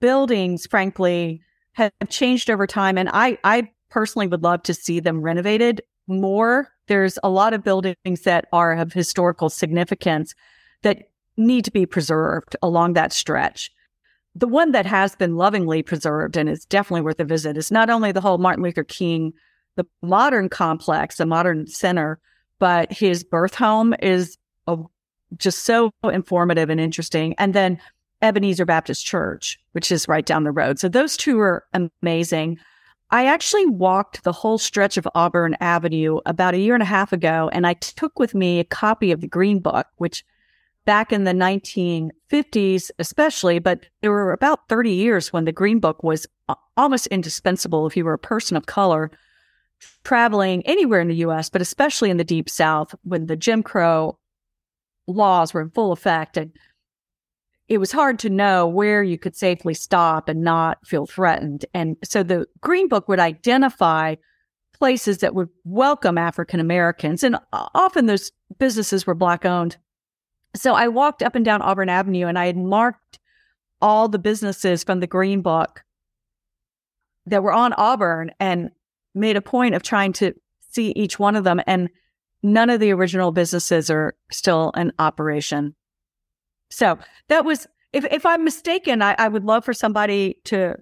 buildings, 0.00 0.66
frankly, 0.66 1.42
have 1.72 1.92
changed 2.08 2.48
over 2.48 2.66
time. 2.66 2.96
And 2.96 3.10
I, 3.12 3.36
I 3.44 3.70
personally 3.90 4.26
would 4.26 4.42
love 4.42 4.62
to 4.62 4.72
see 4.72 5.00
them 5.00 5.20
renovated 5.20 5.82
more. 6.06 6.70
There's 6.88 7.18
a 7.22 7.28
lot 7.28 7.52
of 7.52 7.62
buildings 7.62 8.22
that 8.22 8.46
are 8.54 8.72
of 8.72 8.94
historical 8.94 9.50
significance 9.50 10.34
that 10.82 11.10
need 11.36 11.64
to 11.64 11.70
be 11.70 11.86
preserved 11.86 12.56
along 12.62 12.92
that 12.92 13.12
stretch. 13.12 13.70
The 14.34 14.48
one 14.48 14.72
that 14.72 14.86
has 14.86 15.14
been 15.14 15.36
lovingly 15.36 15.82
preserved 15.82 16.36
and 16.36 16.48
is 16.48 16.64
definitely 16.64 17.02
worth 17.02 17.20
a 17.20 17.24
visit 17.24 17.56
is 17.56 17.70
not 17.70 17.90
only 17.90 18.12
the 18.12 18.20
whole 18.20 18.38
Martin 18.38 18.64
Luther 18.64 18.84
King, 18.84 19.32
the 19.76 19.86
modern 20.02 20.48
complex, 20.48 21.16
the 21.16 21.26
modern 21.26 21.66
center, 21.66 22.18
but 22.58 22.92
his 22.92 23.24
birth 23.24 23.54
home 23.54 23.94
is 24.00 24.36
a 24.66 24.78
just 25.36 25.64
so 25.64 25.90
informative 26.04 26.70
and 26.70 26.80
interesting. 26.80 27.34
And 27.38 27.54
then 27.54 27.78
Ebenezer 28.22 28.64
Baptist 28.64 29.04
Church, 29.04 29.58
which 29.72 29.90
is 29.90 30.08
right 30.08 30.24
down 30.24 30.44
the 30.44 30.52
road. 30.52 30.78
So 30.78 30.88
those 30.88 31.16
two 31.16 31.38
are 31.40 31.64
amazing. 31.72 32.58
I 33.10 33.26
actually 33.26 33.66
walked 33.66 34.24
the 34.24 34.32
whole 34.32 34.58
stretch 34.58 34.96
of 34.96 35.08
Auburn 35.14 35.56
Avenue 35.60 36.20
about 36.26 36.54
a 36.54 36.58
year 36.58 36.74
and 36.74 36.82
a 36.82 36.86
half 36.86 37.12
ago, 37.12 37.50
and 37.52 37.66
I 37.66 37.74
took 37.74 38.18
with 38.18 38.34
me 38.34 38.60
a 38.60 38.64
copy 38.64 39.12
of 39.12 39.20
the 39.20 39.28
Green 39.28 39.60
Book, 39.60 39.86
which 39.96 40.24
back 40.84 41.12
in 41.12 41.24
the 41.24 41.32
1950s, 41.32 42.90
especially, 42.98 43.58
but 43.58 43.86
there 44.02 44.10
were 44.10 44.32
about 44.32 44.68
30 44.68 44.90
years 44.90 45.32
when 45.32 45.44
the 45.44 45.52
Green 45.52 45.80
Book 45.80 46.02
was 46.02 46.26
uh, 46.48 46.54
almost 46.76 47.06
indispensable 47.08 47.86
if 47.86 47.96
you 47.96 48.04
were 48.04 48.14
a 48.14 48.18
person 48.18 48.56
of 48.56 48.66
color 48.66 49.10
traveling 50.04 50.64
anywhere 50.66 51.00
in 51.00 51.08
the 51.08 51.16
US, 51.16 51.50
but 51.50 51.62
especially 51.62 52.10
in 52.10 52.16
the 52.16 52.24
Deep 52.24 52.48
South 52.48 52.94
when 53.02 53.26
the 53.26 53.36
Jim 53.36 53.62
Crow 53.62 54.18
laws 55.06 55.52
were 55.52 55.60
in 55.60 55.70
full 55.70 55.92
effect 55.92 56.36
and 56.36 56.52
it 57.68 57.78
was 57.78 57.92
hard 57.92 58.18
to 58.20 58.30
know 58.30 58.66
where 58.66 59.02
you 59.02 59.18
could 59.18 59.34
safely 59.34 59.74
stop 59.74 60.28
and 60.28 60.42
not 60.42 60.86
feel 60.86 61.06
threatened. 61.06 61.64
And 61.72 61.96
so 62.04 62.22
the 62.22 62.46
Green 62.60 62.88
Book 62.88 63.08
would 63.08 63.20
identify 63.20 64.16
places 64.78 65.18
that 65.18 65.34
would 65.34 65.48
welcome 65.64 66.18
African 66.18 66.60
Americans. 66.60 67.22
And 67.22 67.36
uh, 67.36 67.68
often 67.74 68.06
those 68.06 68.32
businesses 68.58 69.06
were 69.06 69.14
Black 69.14 69.46
owned. 69.46 69.78
So 70.56 70.74
I 70.74 70.88
walked 70.88 71.22
up 71.22 71.34
and 71.34 71.44
down 71.44 71.62
Auburn 71.62 71.88
Avenue 71.88 72.26
and 72.26 72.38
I 72.38 72.46
had 72.46 72.56
marked 72.56 73.18
all 73.80 74.08
the 74.08 74.18
businesses 74.18 74.84
from 74.84 75.00
the 75.00 75.06
Green 75.06 75.42
Book 75.42 75.82
that 77.26 77.42
were 77.42 77.52
on 77.52 77.72
Auburn 77.74 78.30
and 78.38 78.70
made 79.14 79.36
a 79.36 79.42
point 79.42 79.74
of 79.74 79.82
trying 79.82 80.12
to 80.14 80.34
see 80.70 80.92
each 80.92 81.18
one 81.18 81.36
of 81.36 81.44
them. 81.44 81.60
And 81.66 81.88
none 82.42 82.70
of 82.70 82.80
the 82.80 82.92
original 82.92 83.32
businesses 83.32 83.90
are 83.90 84.14
still 84.30 84.70
in 84.76 84.92
operation. 84.98 85.74
So 86.70 86.98
that 87.28 87.44
was, 87.44 87.66
if, 87.92 88.04
if 88.06 88.26
I'm 88.26 88.44
mistaken, 88.44 89.02
I, 89.02 89.14
I 89.18 89.28
would 89.28 89.44
love 89.44 89.64
for 89.64 89.72
somebody 89.72 90.38
to 90.44 90.76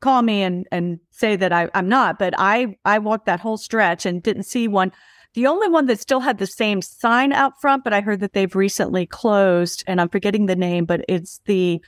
call 0.00 0.22
me 0.22 0.42
and, 0.42 0.66
and 0.70 1.00
say 1.10 1.36
that 1.36 1.52
I, 1.52 1.68
I'm 1.74 1.88
not, 1.88 2.18
but 2.18 2.34
I, 2.36 2.76
I 2.84 2.98
walked 2.98 3.26
that 3.26 3.40
whole 3.40 3.56
stretch 3.56 4.06
and 4.06 4.22
didn't 4.22 4.42
see 4.44 4.68
one. 4.68 4.92
The 5.34 5.46
only 5.46 5.68
one 5.68 5.86
that 5.86 6.00
still 6.00 6.20
had 6.20 6.38
the 6.38 6.46
same 6.46 6.80
sign 6.80 7.32
out 7.32 7.60
front, 7.60 7.84
but 7.84 7.92
I 7.92 8.00
heard 8.00 8.20
that 8.20 8.32
they've 8.32 8.54
recently 8.54 9.04
closed 9.06 9.84
and 9.86 10.00
I'm 10.00 10.08
forgetting 10.08 10.46
the 10.46 10.56
name, 10.56 10.84
but 10.84 11.04
it's 11.08 11.40
the, 11.46 11.82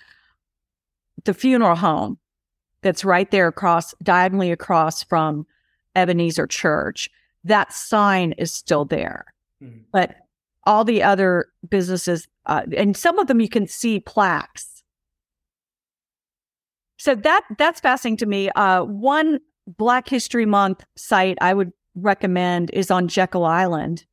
the 1.25 1.35
funeral 1.35 1.76
home 1.76 2.19
that's 2.83 3.05
right 3.05 3.31
there 3.31 3.49
across, 3.49 3.95
diagonally 4.03 4.50
across 4.50 5.03
from 5.03 5.47
Ebenezer 5.95 6.47
Church 6.47 7.09
that 7.47 7.73
sign 7.73 8.33
is 8.33 8.53
still 8.53 8.85
there. 8.85 9.25
Mm-hmm. 9.62 9.79
But 9.93 10.17
all 10.65 10.85
the 10.85 11.03
other 11.03 11.47
businesses, 11.69 12.26
uh, 12.45 12.62
and 12.76 12.97
some 12.97 13.19
of 13.19 13.29
them 13.29 13.41
you 13.41 13.49
can 13.49 13.67
see 13.67 14.00
plaques. 14.00 14.83
So 16.99 17.15
that 17.15 17.43
that's 17.57 17.81
fascinating 17.81 18.17
to 18.19 18.26
me. 18.26 18.50
Uh, 18.50 18.83
one 18.83 19.38
Black 19.67 20.09
History 20.09 20.47
Month 20.47 20.85
site 20.97 21.38
I 21.41 21.55
would 21.55 21.73
recommend 21.97 22.71
is 22.73 22.91
on 22.91 23.09
Jekyll 23.09 23.45
Island. 23.45 24.05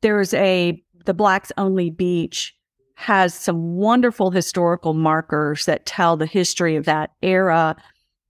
There's 0.00 0.32
a 0.34 0.82
the 1.04 1.14
Blacks 1.14 1.52
Only 1.56 1.90
Beach 1.90 2.54
has 2.94 3.34
some 3.34 3.76
wonderful 3.76 4.30
historical 4.30 4.94
markers 4.94 5.66
that 5.66 5.86
tell 5.86 6.16
the 6.16 6.26
history 6.26 6.76
of 6.76 6.86
that 6.86 7.10
era. 7.22 7.76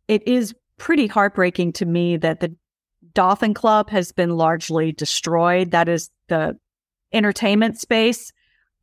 It 0.08 0.26
is 0.26 0.54
pretty 0.76 1.06
heartbreaking 1.06 1.72
to 1.74 1.86
me 1.86 2.16
that 2.16 2.40
the 2.40 2.54
Dolphin 3.14 3.54
Club 3.54 3.88
has 3.90 4.12
been 4.12 4.36
largely 4.36 4.92
destroyed. 4.92 5.70
That 5.70 5.88
is 5.88 6.10
the 6.28 6.58
entertainment 7.12 7.78
space 7.78 8.32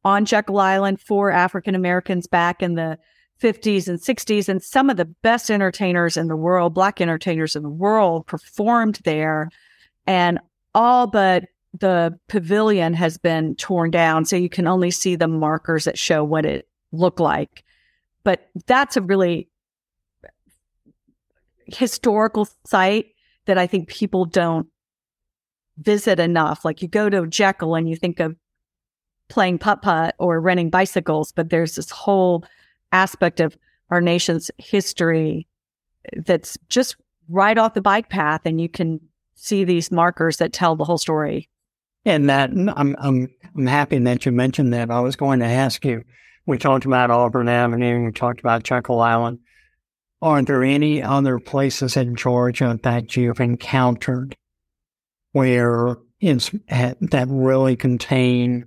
on 0.04 0.26
Jekyll 0.26 0.60
Island 0.60 1.02
for 1.02 1.32
African 1.32 1.76
Americans 1.76 2.28
back 2.28 2.64
in 2.64 2.76
the 2.76 2.98
50s 3.42 3.88
and 3.88 4.00
60s. 4.00 4.48
And 4.48 4.64
some 4.64 4.90
of 4.90 4.98
the 4.98 5.06
best 5.06 5.52
entertainers 5.52 6.18
in 6.18 6.28
the 6.28 6.36
world, 6.36 6.74
Black 6.74 7.02
entertainers 7.02 7.56
in 7.56 7.64
the 7.64 7.70
world, 7.70 8.26
performed 8.26 9.00
there. 9.04 9.50
And 10.08 10.40
all 10.76 11.08
but 11.08 11.46
the 11.80 12.18
pavilion 12.28 12.94
has 12.94 13.18
been 13.18 13.56
torn 13.56 13.92
down. 13.92 14.26
So 14.26 14.36
you 14.36 14.50
can 14.50 14.68
only 14.68 14.92
see 14.92 15.16
the 15.16 15.28
markers 15.28 15.86
that 15.86 15.98
show 15.98 16.24
what 16.24 16.46
it 16.46 16.68
looked 16.92 17.20
like. 17.20 17.64
But 18.24 18.50
that's 18.68 18.96
a 18.96 19.02
really 19.02 19.50
historical 21.66 22.48
site 22.66 23.08
that 23.46 23.58
I 23.58 23.68
think 23.68 23.88
people 23.88 24.26
don't 24.26 24.68
visit 25.78 26.20
enough. 26.20 26.64
Like 26.64 26.82
you 26.82 26.88
go 26.88 27.10
to 27.10 27.26
Jekyll 27.28 27.76
and 27.76 27.90
you 27.90 27.96
think 27.96 28.20
of 28.20 28.36
playing 29.30 29.58
putt 29.58 29.82
putt 29.82 30.16
or 30.20 30.40
renting 30.40 30.70
bicycles, 30.70 31.32
but 31.32 31.50
there's 31.50 31.76
this 31.76 31.90
whole 31.90 32.46
aspect 32.92 33.40
of 33.40 33.58
our 33.90 34.02
nation's 34.02 34.52
history 34.58 35.48
that's 36.18 36.58
just 36.70 36.96
right 37.30 37.58
off 37.58 37.74
the 37.74 37.82
bike 37.82 38.10
path, 38.10 38.42
and 38.46 38.60
you 38.60 38.70
can 38.70 39.00
see 39.36 39.64
these 39.64 39.92
markers 39.92 40.38
that 40.38 40.54
tell 40.54 40.76
the 40.76 40.86
whole 40.86 40.98
story. 40.98 41.50
And 42.06 42.30
that 42.30 42.50
I'm 42.52 42.70
I'm 42.98 43.30
I'm 43.56 43.68
happy 43.68 43.98
that 44.00 44.26
you 44.26 44.32
mentioned 44.32 44.74
that. 44.74 44.92
I 44.92 45.00
was 45.00 45.16
going 45.16 45.40
to 45.40 45.46
ask 45.46 45.86
you. 45.86 46.04
We 46.46 46.58
talked 46.58 46.84
about 46.86 47.10
Auburn 47.10 47.48
Avenue. 47.48 48.06
We 48.06 48.12
talked 48.12 48.42
about 48.42 48.64
Jekyll 48.64 49.00
Island. 49.00 49.40
Are 50.22 50.42
there 50.42 50.64
any 50.64 51.02
other 51.02 51.40
places 51.40 51.96
in 51.96 52.16
Georgia 52.16 52.78
that 52.84 53.16
you've 53.16 53.40
encountered 53.40 54.36
where 55.32 55.98
it's 56.20 56.52
that 56.70 57.26
really 57.30 57.76
contain 57.76 58.66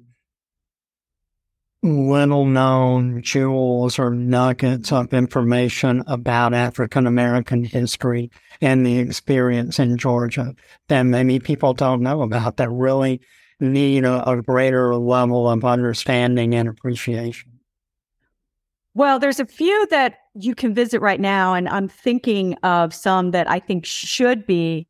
little 1.86 2.46
known 2.46 3.22
jewels 3.22 3.98
or 3.98 4.10
nuggets 4.10 4.92
of 4.92 5.12
information 5.14 6.02
about 6.06 6.54
African 6.54 7.06
American 7.06 7.64
history 7.64 8.30
and 8.60 8.84
the 8.84 8.98
experience 8.98 9.78
in 9.78 9.96
Georgia 9.96 10.54
that 10.88 11.02
maybe 11.02 11.38
people 11.38 11.74
don't 11.74 12.02
know 12.02 12.22
about 12.22 12.56
that 12.56 12.70
really 12.70 13.20
need 13.60 14.04
a, 14.04 14.28
a 14.28 14.42
greater 14.42 14.94
level 14.96 15.48
of 15.48 15.64
understanding 15.64 16.54
and 16.54 16.68
appreciation? 16.68 17.52
Well, 18.94 19.18
there's 19.18 19.40
a 19.40 19.46
few 19.46 19.86
that 19.90 20.18
you 20.34 20.54
can 20.54 20.74
visit 20.74 21.00
right 21.00 21.20
now, 21.20 21.54
and 21.54 21.68
I'm 21.68 21.88
thinking 21.88 22.54
of 22.62 22.94
some 22.94 23.32
that 23.32 23.48
I 23.50 23.58
think 23.58 23.84
should 23.84 24.46
be 24.46 24.88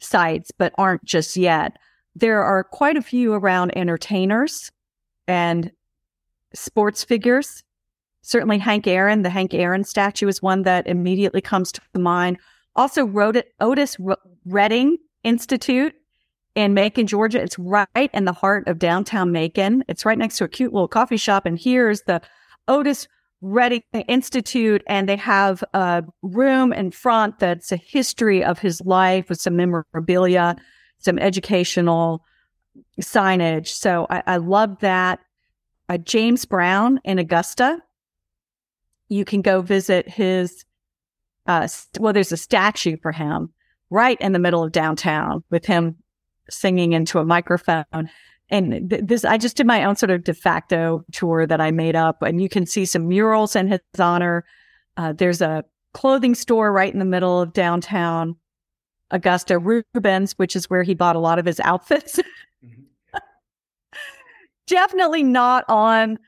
sites, 0.00 0.50
but 0.50 0.74
aren't 0.76 1.04
just 1.04 1.36
yet. 1.36 1.76
There 2.14 2.42
are 2.42 2.64
quite 2.64 2.96
a 2.96 3.02
few 3.02 3.32
around 3.32 3.76
entertainers 3.76 4.70
and 5.26 5.72
sports 6.56 7.04
figures. 7.04 7.62
Certainly, 8.22 8.58
Hank 8.58 8.86
Aaron, 8.86 9.22
the 9.22 9.30
Hank 9.30 9.54
Aaron 9.54 9.84
statue 9.84 10.26
is 10.26 10.42
one 10.42 10.62
that 10.62 10.86
immediately 10.86 11.40
comes 11.40 11.70
to 11.72 11.80
mind. 11.94 12.38
Also, 12.74 13.08
Otis 13.60 13.96
Redding 14.44 14.96
Institute 15.22 15.94
in 16.56 16.74
Macon, 16.74 17.06
Georgia. 17.06 17.40
It's 17.40 17.58
right 17.58 18.10
in 18.12 18.24
the 18.24 18.32
heart 18.32 18.66
of 18.66 18.78
downtown 18.78 19.30
Macon. 19.30 19.84
It's 19.88 20.04
right 20.04 20.18
next 20.18 20.38
to 20.38 20.44
a 20.44 20.48
cute 20.48 20.72
little 20.72 20.88
coffee 20.88 21.16
shop. 21.16 21.46
And 21.46 21.58
here's 21.58 22.02
the 22.02 22.20
Otis 22.66 23.06
Redding 23.42 23.82
Institute, 24.08 24.82
and 24.88 25.08
they 25.08 25.16
have 25.16 25.62
a 25.74 26.02
room 26.22 26.72
in 26.72 26.90
front 26.90 27.38
that's 27.38 27.70
a 27.70 27.76
history 27.76 28.42
of 28.42 28.58
his 28.58 28.80
life 28.80 29.28
with 29.28 29.40
some 29.40 29.56
memorabilia, 29.56 30.56
some 30.98 31.18
educational 31.18 32.24
signage. 33.00 33.68
So 33.68 34.06
I, 34.10 34.22
I 34.26 34.36
love 34.38 34.78
that. 34.80 35.20
Uh, 35.88 35.98
James 35.98 36.44
Brown 36.44 37.00
in 37.04 37.18
Augusta. 37.18 37.78
You 39.08 39.24
can 39.24 39.40
go 39.40 39.60
visit 39.60 40.08
his, 40.08 40.64
uh, 41.46 41.66
st- 41.66 42.02
well, 42.02 42.12
there's 42.12 42.32
a 42.32 42.36
statue 42.36 42.96
for 43.00 43.12
him 43.12 43.52
right 43.88 44.20
in 44.20 44.32
the 44.32 44.38
middle 44.38 44.64
of 44.64 44.72
downtown 44.72 45.44
with 45.50 45.64
him 45.64 45.96
singing 46.50 46.92
into 46.92 47.20
a 47.20 47.24
microphone. 47.24 48.10
And 48.48 48.90
th- 48.90 49.02
this, 49.04 49.24
I 49.24 49.38
just 49.38 49.56
did 49.56 49.66
my 49.66 49.84
own 49.84 49.96
sort 49.96 50.10
of 50.10 50.24
de 50.24 50.34
facto 50.34 51.04
tour 51.12 51.46
that 51.46 51.60
I 51.60 51.70
made 51.70 51.96
up, 51.96 52.22
and 52.22 52.40
you 52.40 52.48
can 52.48 52.66
see 52.66 52.84
some 52.84 53.08
murals 53.08 53.54
in 53.54 53.68
his 53.68 53.80
honor. 53.98 54.44
Uh, 54.96 55.12
there's 55.12 55.40
a 55.40 55.64
clothing 55.92 56.34
store 56.34 56.72
right 56.72 56.92
in 56.92 56.98
the 56.98 57.04
middle 57.04 57.40
of 57.40 57.52
downtown 57.52 58.36
Augusta, 59.10 59.58
Rubens, 59.58 60.32
which 60.32 60.56
is 60.56 60.68
where 60.68 60.82
he 60.82 60.94
bought 60.94 61.16
a 61.16 61.20
lot 61.20 61.38
of 61.38 61.46
his 61.46 61.60
outfits. 61.60 62.18
mm-hmm. 62.64 62.82
Definitely 64.66 65.22
not 65.22 65.64
on 65.68 66.18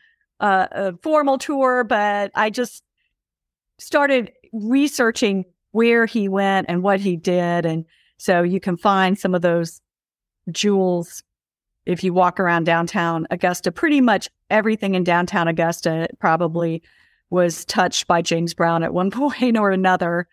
a 0.41 0.97
formal 1.03 1.39
tour, 1.39 1.85
but 1.85 2.31
I 2.35 2.51
just 2.51 2.83
started 3.79 4.33
researching 4.53 5.45
where 5.73 6.07
he 6.07 6.29
went 6.29 6.67
and 6.69 6.83
what 6.83 7.01
he 7.01 7.17
did. 7.17 7.67
And 7.67 7.85
so 8.17 8.43
you 8.43 8.61
can 8.61 8.77
find 8.77 9.19
some 9.19 9.35
of 9.35 9.43
those 9.43 9.81
jewels 10.51 11.23
if 11.87 12.05
you 12.05 12.13
walk 12.13 12.39
around 12.39 12.65
downtown 12.65 13.27
Augusta. 13.31 13.73
Pretty 13.73 14.01
much 14.01 14.29
everything 14.51 14.95
in 14.95 15.05
downtown 15.05 15.49
Augusta 15.49 16.09
probably 16.19 16.83
was 17.31 17.65
touched 17.65 18.07
by 18.07 18.23
James 18.23 18.55
Brown 18.55 18.83
at 18.83 18.95
one 18.95 19.11
point 19.13 19.57
or 19.57 19.71
another. 19.71 20.29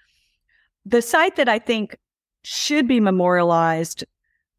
The 0.85 1.01
site 1.01 1.35
that 1.35 1.49
I 1.49 1.59
think 1.59 1.97
should 2.43 2.87
be 2.87 2.99
memorialized, 2.99 4.05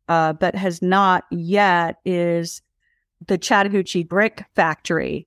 uh, 0.09 0.33
but 0.33 0.55
has 0.55 0.83
not 0.83 1.25
yet, 1.31 1.97
is 2.05 2.63
the 3.27 3.39
Chattahoochee 3.39 4.05
Brick 4.05 4.45
Factory, 4.55 5.27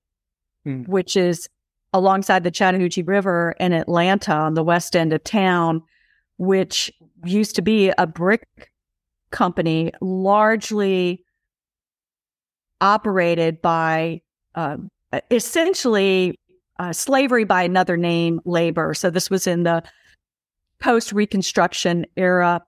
mm. 0.68 0.88
which 0.88 1.16
is 1.16 1.48
alongside 1.94 2.44
the 2.44 2.52
Chattahoochee 2.52 3.04
River 3.04 3.56
in 3.60 3.74
Atlanta 3.74 4.34
on 4.34 4.54
the 4.54 4.64
west 4.64 4.96
end 4.96 5.14
of 5.14 5.24
town, 5.24 5.82
which 6.38 6.92
used 7.26 7.56
to 7.56 7.62
be 7.62 7.92
a 7.98 8.08
brick 8.08 8.48
company 9.32 9.92
largely 10.02 11.24
operated 12.82 13.62
by 13.62 14.22
uh, 14.56 14.78
essentially 15.32 16.40
uh, 16.80 16.94
slavery 16.94 17.44
by 17.44 17.64
another 17.64 17.98
name 17.98 18.40
labor. 18.46 18.94
So 18.94 19.10
this 19.10 19.30
was 19.30 19.48
in 19.48 19.64
the 19.64 19.84
post 20.80 21.12
Reconstruction 21.12 22.06
era 22.16 22.64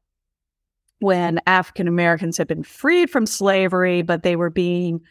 when 1.02 1.40
African 1.48 1.88
Americans 1.88 2.38
had 2.38 2.48
been 2.48 2.64
freed 2.64 3.10
from 3.10 3.26
slavery, 3.26 4.04
but 4.04 4.22
they 4.22 4.36
were 4.36 4.52
being 4.52 5.02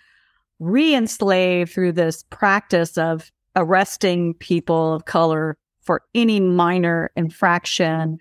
re 0.60 0.94
enslaved 0.94 1.72
through 1.72 1.92
this 1.92 2.24
practice 2.30 2.96
of 2.96 3.32
arresting 3.56 4.34
people 4.34 4.94
of 4.94 5.04
color 5.04 5.58
for 5.82 6.02
any 6.14 6.38
minor 6.38 7.10
infraction. 7.16 8.18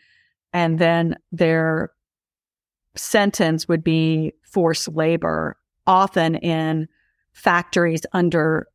And 0.51 0.79
then 0.79 1.15
their 1.31 1.91
sentence 2.95 3.67
would 3.67 3.83
be 3.83 4.33
forced 4.41 4.87
labor, 4.87 5.55
often 5.85 6.35
in 6.35 6.87
factories 7.33 8.01
under 8.13 8.67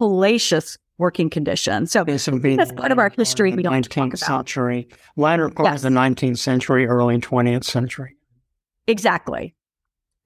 hellacious 0.00 0.78
working 0.98 1.28
conditions. 1.28 1.92
So 1.92 2.04
this 2.04 2.26
would 2.28 2.42
be 2.42 2.56
that's 2.56 2.72
part 2.72 2.92
of 2.92 2.98
our 2.98 3.10
history 3.10 3.54
we 3.54 3.62
don't 3.62 3.72
19th 3.72 4.18
century, 4.18 4.88
latter 5.16 5.48
part 5.48 5.68
yes. 5.68 5.76
of 5.76 5.82
the 5.92 5.98
19th 5.98 6.38
century, 6.38 6.86
early 6.86 7.18
20th 7.18 7.64
century. 7.64 8.16
Exactly. 8.86 9.54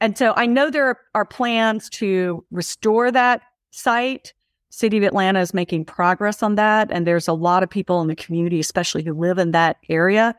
And 0.00 0.16
so 0.16 0.32
I 0.36 0.46
know 0.46 0.70
there 0.70 0.98
are 1.14 1.24
plans 1.24 1.90
to 1.90 2.44
restore 2.50 3.10
that 3.10 3.42
site. 3.70 4.32
City 4.70 4.98
of 4.98 5.02
Atlanta 5.02 5.40
is 5.40 5.52
making 5.52 5.84
progress 5.84 6.42
on 6.42 6.54
that. 6.54 6.90
And 6.90 7.06
there's 7.06 7.28
a 7.28 7.32
lot 7.32 7.62
of 7.62 7.68
people 7.68 8.00
in 8.00 8.08
the 8.08 8.16
community, 8.16 8.60
especially 8.60 9.02
who 9.02 9.12
live 9.12 9.38
in 9.38 9.50
that 9.50 9.76
area, 9.88 10.34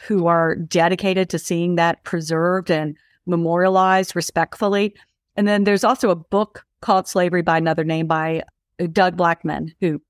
who 0.00 0.26
are 0.26 0.56
dedicated 0.56 1.28
to 1.30 1.38
seeing 1.38 1.76
that 1.76 2.02
preserved 2.04 2.70
and 2.70 2.96
memorialized 3.26 4.16
respectfully. 4.16 4.94
And 5.36 5.46
then 5.46 5.64
there's 5.64 5.84
also 5.84 6.10
a 6.10 6.16
book 6.16 6.64
called 6.80 7.06
Slavery 7.06 7.42
by 7.42 7.58
Another 7.58 7.84
Name 7.84 8.06
by 8.06 8.42
Doug 8.86 9.16
Blackmon, 9.16 9.72
who 9.80 10.00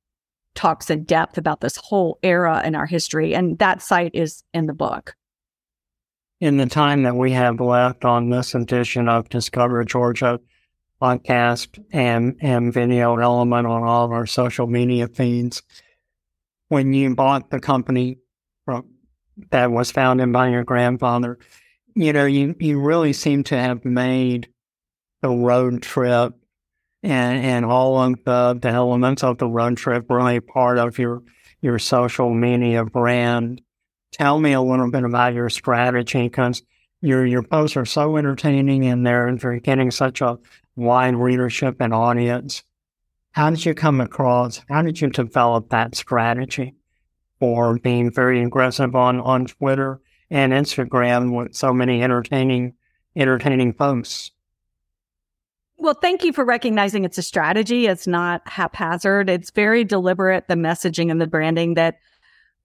talks 0.55 0.91
in 0.91 1.05
depth 1.05 1.39
about 1.39 1.61
this 1.61 1.77
whole 1.77 2.19
era 2.23 2.63
in 2.65 2.75
our 2.75 2.87
history. 2.87 3.35
And 3.35 3.59
that 3.59 3.83
site 3.83 4.15
is 4.15 4.45
in 4.53 4.67
the 4.67 4.75
book. 4.75 5.15
In 6.41 6.57
the 6.57 6.67
time 6.67 7.05
that 7.05 7.17
we 7.17 7.33
have 7.33 7.61
left 7.61 8.05
on 8.05 8.31
this 8.31 8.55
edition 8.55 9.09
of 9.09 9.29
Discover 9.29 9.85
Georgia 9.85 10.41
podcast 11.01 11.83
and, 11.93 12.37
and 12.41 12.73
video 12.73 13.17
element 13.17 13.67
on 13.67 13.83
all 13.83 14.05
of 14.05 14.13
our 14.13 14.27
social 14.27 14.67
media 14.67 15.09
feeds, 15.09 15.63
when 16.69 16.93
you 16.93 17.15
bought 17.15 17.51
the 17.51 17.61
company 17.61 18.19
from 18.65 18.89
that 19.51 19.71
was 19.71 19.91
founded 19.91 20.33
by 20.33 20.49
your 20.49 20.65
grandfather, 20.65 21.39
you 21.95 22.13
know, 22.13 22.27
you, 22.27 22.55
you 22.59 22.81
really 22.81 23.13
seem 23.13 23.45
to 23.45 23.57
have 23.57 23.85
made 23.85 24.49
the 25.23 25.31
road 25.31 25.83
trip 25.83 26.35
and, 27.03 27.45
and 27.45 27.65
all 27.65 28.01
of 28.01 28.25
the, 28.25 28.59
the 28.61 28.69
elements 28.69 29.23
of 29.23 29.39
the 29.39 29.49
road 29.49 29.77
trip 29.77 30.07
really 30.09 30.41
part 30.41 30.79
of 30.79 30.99
your, 30.99 31.23
your 31.61 31.79
social 31.79 32.33
media 32.33 32.85
brand. 32.85 33.61
Tell 34.13 34.39
me 34.39 34.53
a 34.53 34.61
little 34.61 34.91
bit 34.91 35.05
about 35.05 35.35
your 35.35 35.49
strategy 35.49 36.29
because 36.29 36.63
your, 37.01 37.27
your 37.27 37.43
posts 37.43 37.77
are 37.77 37.85
so 37.85 38.17
entertaining 38.17 38.87
and 38.87 39.07
they're, 39.07 39.35
they're 39.37 39.61
getting 39.61 39.91
such 39.91 40.21
a 40.21 40.39
wide 40.77 41.17
readership 41.17 41.77
and 41.81 41.95
audience. 41.95 42.63
How 43.33 43.51
did 43.51 43.65
you 43.65 43.75
come 43.75 44.01
across, 44.01 44.63
how 44.69 44.83
did 44.83 45.01
you 45.01 45.09
develop 45.09 45.71
that 45.71 45.95
strategy? 45.95 46.75
for 47.43 47.77
being 47.81 48.09
very 48.09 48.41
aggressive 48.41 48.95
on, 48.95 49.19
on 49.19 49.47
Twitter 49.47 50.01
and 50.31 50.53
Instagram 50.53 51.37
with 51.37 51.57
so 51.57 51.73
many 51.73 52.01
entertaining 52.01 52.75
entertaining 53.17 53.73
posts. 53.73 54.31
Well, 55.83 55.99
thank 56.01 56.23
you 56.23 56.33
for 56.33 56.45
recognizing 56.45 57.05
it's 57.05 57.19
a 57.19 57.23
strategy. 57.23 57.89
It's 57.89 58.07
not 58.07 58.47
haphazard. 58.47 59.29
It's 59.29 59.51
very 59.51 59.83
deliberate, 59.83 60.47
the 60.47 60.55
messaging 60.55 61.11
and 61.11 61.21
the 61.21 61.27
branding 61.27 61.75
that 61.75 61.99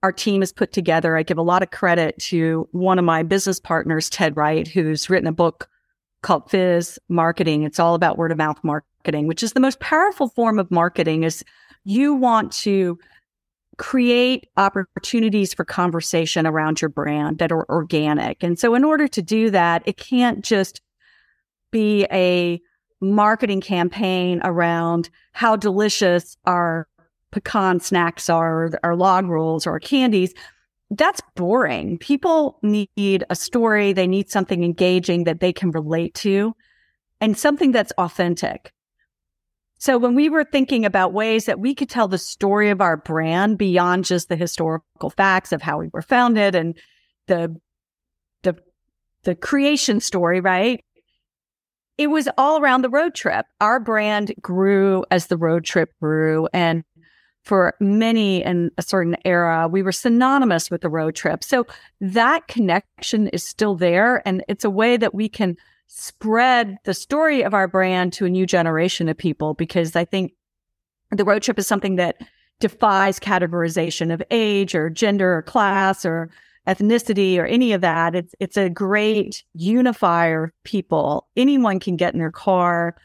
our 0.04 0.12
team 0.12 0.40
has 0.40 0.52
put 0.52 0.70
together. 0.70 1.16
I 1.16 1.24
give 1.24 1.36
a 1.36 1.42
lot 1.42 1.64
of 1.64 1.72
credit 1.72 2.16
to 2.26 2.68
one 2.70 2.96
of 2.96 3.04
my 3.04 3.24
business 3.24 3.58
partners, 3.58 4.08
Ted 4.08 4.36
Wright, 4.36 4.68
who's 4.68 5.10
written 5.10 5.26
a 5.26 5.32
book 5.32 5.68
called 6.22 6.48
Fizz 6.48 7.00
Marketing. 7.08 7.64
It's 7.64 7.80
all 7.80 7.96
about 7.96 8.18
word 8.18 8.30
of 8.30 8.38
mouth 8.38 8.62
marketing, 8.62 9.26
which 9.26 9.42
is 9.42 9.52
the 9.52 9.58
most 9.58 9.80
powerful 9.80 10.28
form 10.28 10.60
of 10.60 10.70
marketing 10.70 11.24
is 11.24 11.44
you 11.82 12.14
want 12.14 12.52
to 12.52 13.00
create 13.78 14.46
opportunities 14.56 15.52
for 15.52 15.64
conversation 15.64 16.46
around 16.46 16.80
your 16.80 16.88
brand 16.88 17.38
that 17.38 17.50
are 17.50 17.68
organic. 17.68 18.44
And 18.44 18.60
so 18.60 18.76
in 18.76 18.84
order 18.84 19.08
to 19.08 19.22
do 19.22 19.50
that, 19.50 19.82
it 19.86 19.96
can't 19.96 20.44
just 20.44 20.82
be 21.72 22.06
a 22.12 22.60
marketing 23.00 23.60
campaign 23.60 24.40
around 24.44 25.10
how 25.32 25.56
delicious 25.56 26.36
our 26.44 26.88
pecan 27.30 27.80
snacks 27.80 28.28
are, 28.28 28.70
our 28.82 28.96
log 28.96 29.26
rolls 29.26 29.66
or 29.66 29.78
candies. 29.78 30.34
That's 30.90 31.20
boring. 31.36 31.98
People 31.98 32.58
need 32.62 33.24
a 33.28 33.36
story. 33.36 33.92
They 33.92 34.06
need 34.06 34.30
something 34.30 34.64
engaging 34.64 35.24
that 35.24 35.40
they 35.40 35.52
can 35.52 35.70
relate 35.70 36.14
to 36.14 36.54
and 37.20 37.36
something 37.36 37.72
that's 37.72 37.92
authentic. 37.98 38.72
So 39.78 39.96
when 39.96 40.14
we 40.14 40.28
were 40.28 40.44
thinking 40.44 40.84
about 40.84 41.12
ways 41.12 41.44
that 41.44 41.60
we 41.60 41.74
could 41.74 41.88
tell 41.88 42.08
the 42.08 42.18
story 42.18 42.70
of 42.70 42.80
our 42.80 42.96
brand 42.96 43.58
beyond 43.58 44.04
just 44.04 44.28
the 44.28 44.36
historical 44.36 45.10
facts 45.10 45.52
of 45.52 45.62
how 45.62 45.78
we 45.78 45.88
were 45.92 46.02
founded 46.02 46.54
and 46.54 46.76
the 47.28 47.54
the 48.42 48.56
the 49.22 49.34
creation 49.36 50.00
story, 50.00 50.40
right? 50.40 50.84
It 51.98 52.08
was 52.08 52.28
all 52.38 52.60
around 52.60 52.82
the 52.82 52.90
road 52.90 53.14
trip. 53.14 53.46
Our 53.60 53.80
brand 53.80 54.32
grew 54.40 55.04
as 55.10 55.26
the 55.26 55.36
road 55.36 55.64
trip 55.64 55.92
grew 56.00 56.48
and 56.52 56.84
for 57.48 57.74
many 57.80 58.44
in 58.44 58.70
a 58.76 58.82
certain 58.82 59.16
era, 59.24 59.68
we 59.68 59.82
were 59.82 59.90
synonymous 59.90 60.70
with 60.70 60.82
the 60.82 60.90
road 60.90 61.14
trip. 61.14 61.42
So 61.42 61.66
that 61.98 62.46
connection 62.46 63.28
is 63.28 63.42
still 63.42 63.74
there. 63.74 64.22
And 64.28 64.44
it's 64.48 64.66
a 64.66 64.70
way 64.70 64.98
that 64.98 65.14
we 65.14 65.30
can 65.30 65.56
spread 65.86 66.76
the 66.84 66.92
story 66.92 67.42
of 67.42 67.54
our 67.54 67.66
brand 67.66 68.12
to 68.12 68.26
a 68.26 68.30
new 68.30 68.44
generation 68.44 69.08
of 69.08 69.16
people 69.16 69.54
because 69.54 69.96
I 69.96 70.04
think 70.04 70.32
the 71.10 71.24
road 71.24 71.42
trip 71.42 71.58
is 71.58 71.66
something 71.66 71.96
that 71.96 72.20
defies 72.60 73.18
categorization 73.18 74.12
of 74.12 74.22
age 74.30 74.74
or 74.74 74.90
gender 74.90 75.38
or 75.38 75.42
class 75.42 76.04
or 76.04 76.28
ethnicity 76.68 77.38
or 77.38 77.46
any 77.46 77.72
of 77.72 77.80
that. 77.80 78.14
It's 78.14 78.34
it's 78.38 78.56
a 78.56 78.68
great 78.68 79.42
unifier 79.54 80.44
of 80.44 80.50
people. 80.64 81.28
Anyone 81.36 81.80
can 81.80 81.96
get 81.96 82.12
in 82.12 82.20
their 82.20 82.30
car 82.30 82.96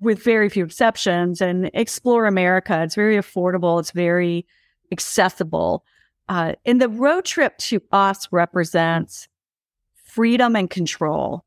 with 0.00 0.22
very 0.22 0.50
few 0.50 0.64
exceptions 0.64 1.40
and 1.40 1.70
explore 1.72 2.26
America. 2.26 2.82
It's 2.82 2.94
very 2.94 3.16
affordable. 3.16 3.80
It's 3.80 3.90
very 3.90 4.46
accessible. 4.92 5.84
Uh, 6.28 6.54
and 6.64 6.80
the 6.80 6.88
road 6.88 7.24
trip 7.24 7.56
to 7.58 7.80
us 7.90 8.28
represents 8.30 9.28
freedom 10.04 10.56
and 10.56 10.68
control, 10.68 11.44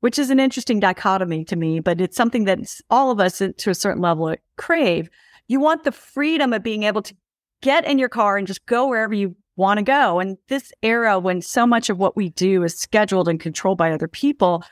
which 0.00 0.18
is 0.18 0.30
an 0.30 0.40
interesting 0.40 0.80
dichotomy 0.80 1.44
to 1.44 1.56
me, 1.56 1.80
but 1.80 2.00
it's 2.00 2.16
something 2.16 2.44
that 2.44 2.58
all 2.90 3.10
of 3.10 3.20
us 3.20 3.38
to 3.38 3.70
a 3.70 3.74
certain 3.74 4.02
level 4.02 4.34
crave. 4.56 5.08
You 5.46 5.60
want 5.60 5.84
the 5.84 5.92
freedom 5.92 6.52
of 6.52 6.62
being 6.62 6.82
able 6.82 7.02
to 7.02 7.14
get 7.62 7.84
in 7.86 7.98
your 7.98 8.08
car 8.08 8.36
and 8.36 8.46
just 8.46 8.66
go 8.66 8.88
wherever 8.88 9.14
you 9.14 9.36
want 9.58 9.78
to 9.78 9.84
go. 9.84 10.20
And 10.20 10.38
this 10.48 10.72
era 10.82 11.18
when 11.18 11.42
so 11.42 11.66
much 11.66 11.90
of 11.90 11.98
what 11.98 12.16
we 12.16 12.30
do 12.30 12.62
is 12.62 12.78
scheduled 12.78 13.28
and 13.28 13.38
controlled 13.38 13.76
by 13.76 13.92
other 13.92 14.08
people, 14.08 14.64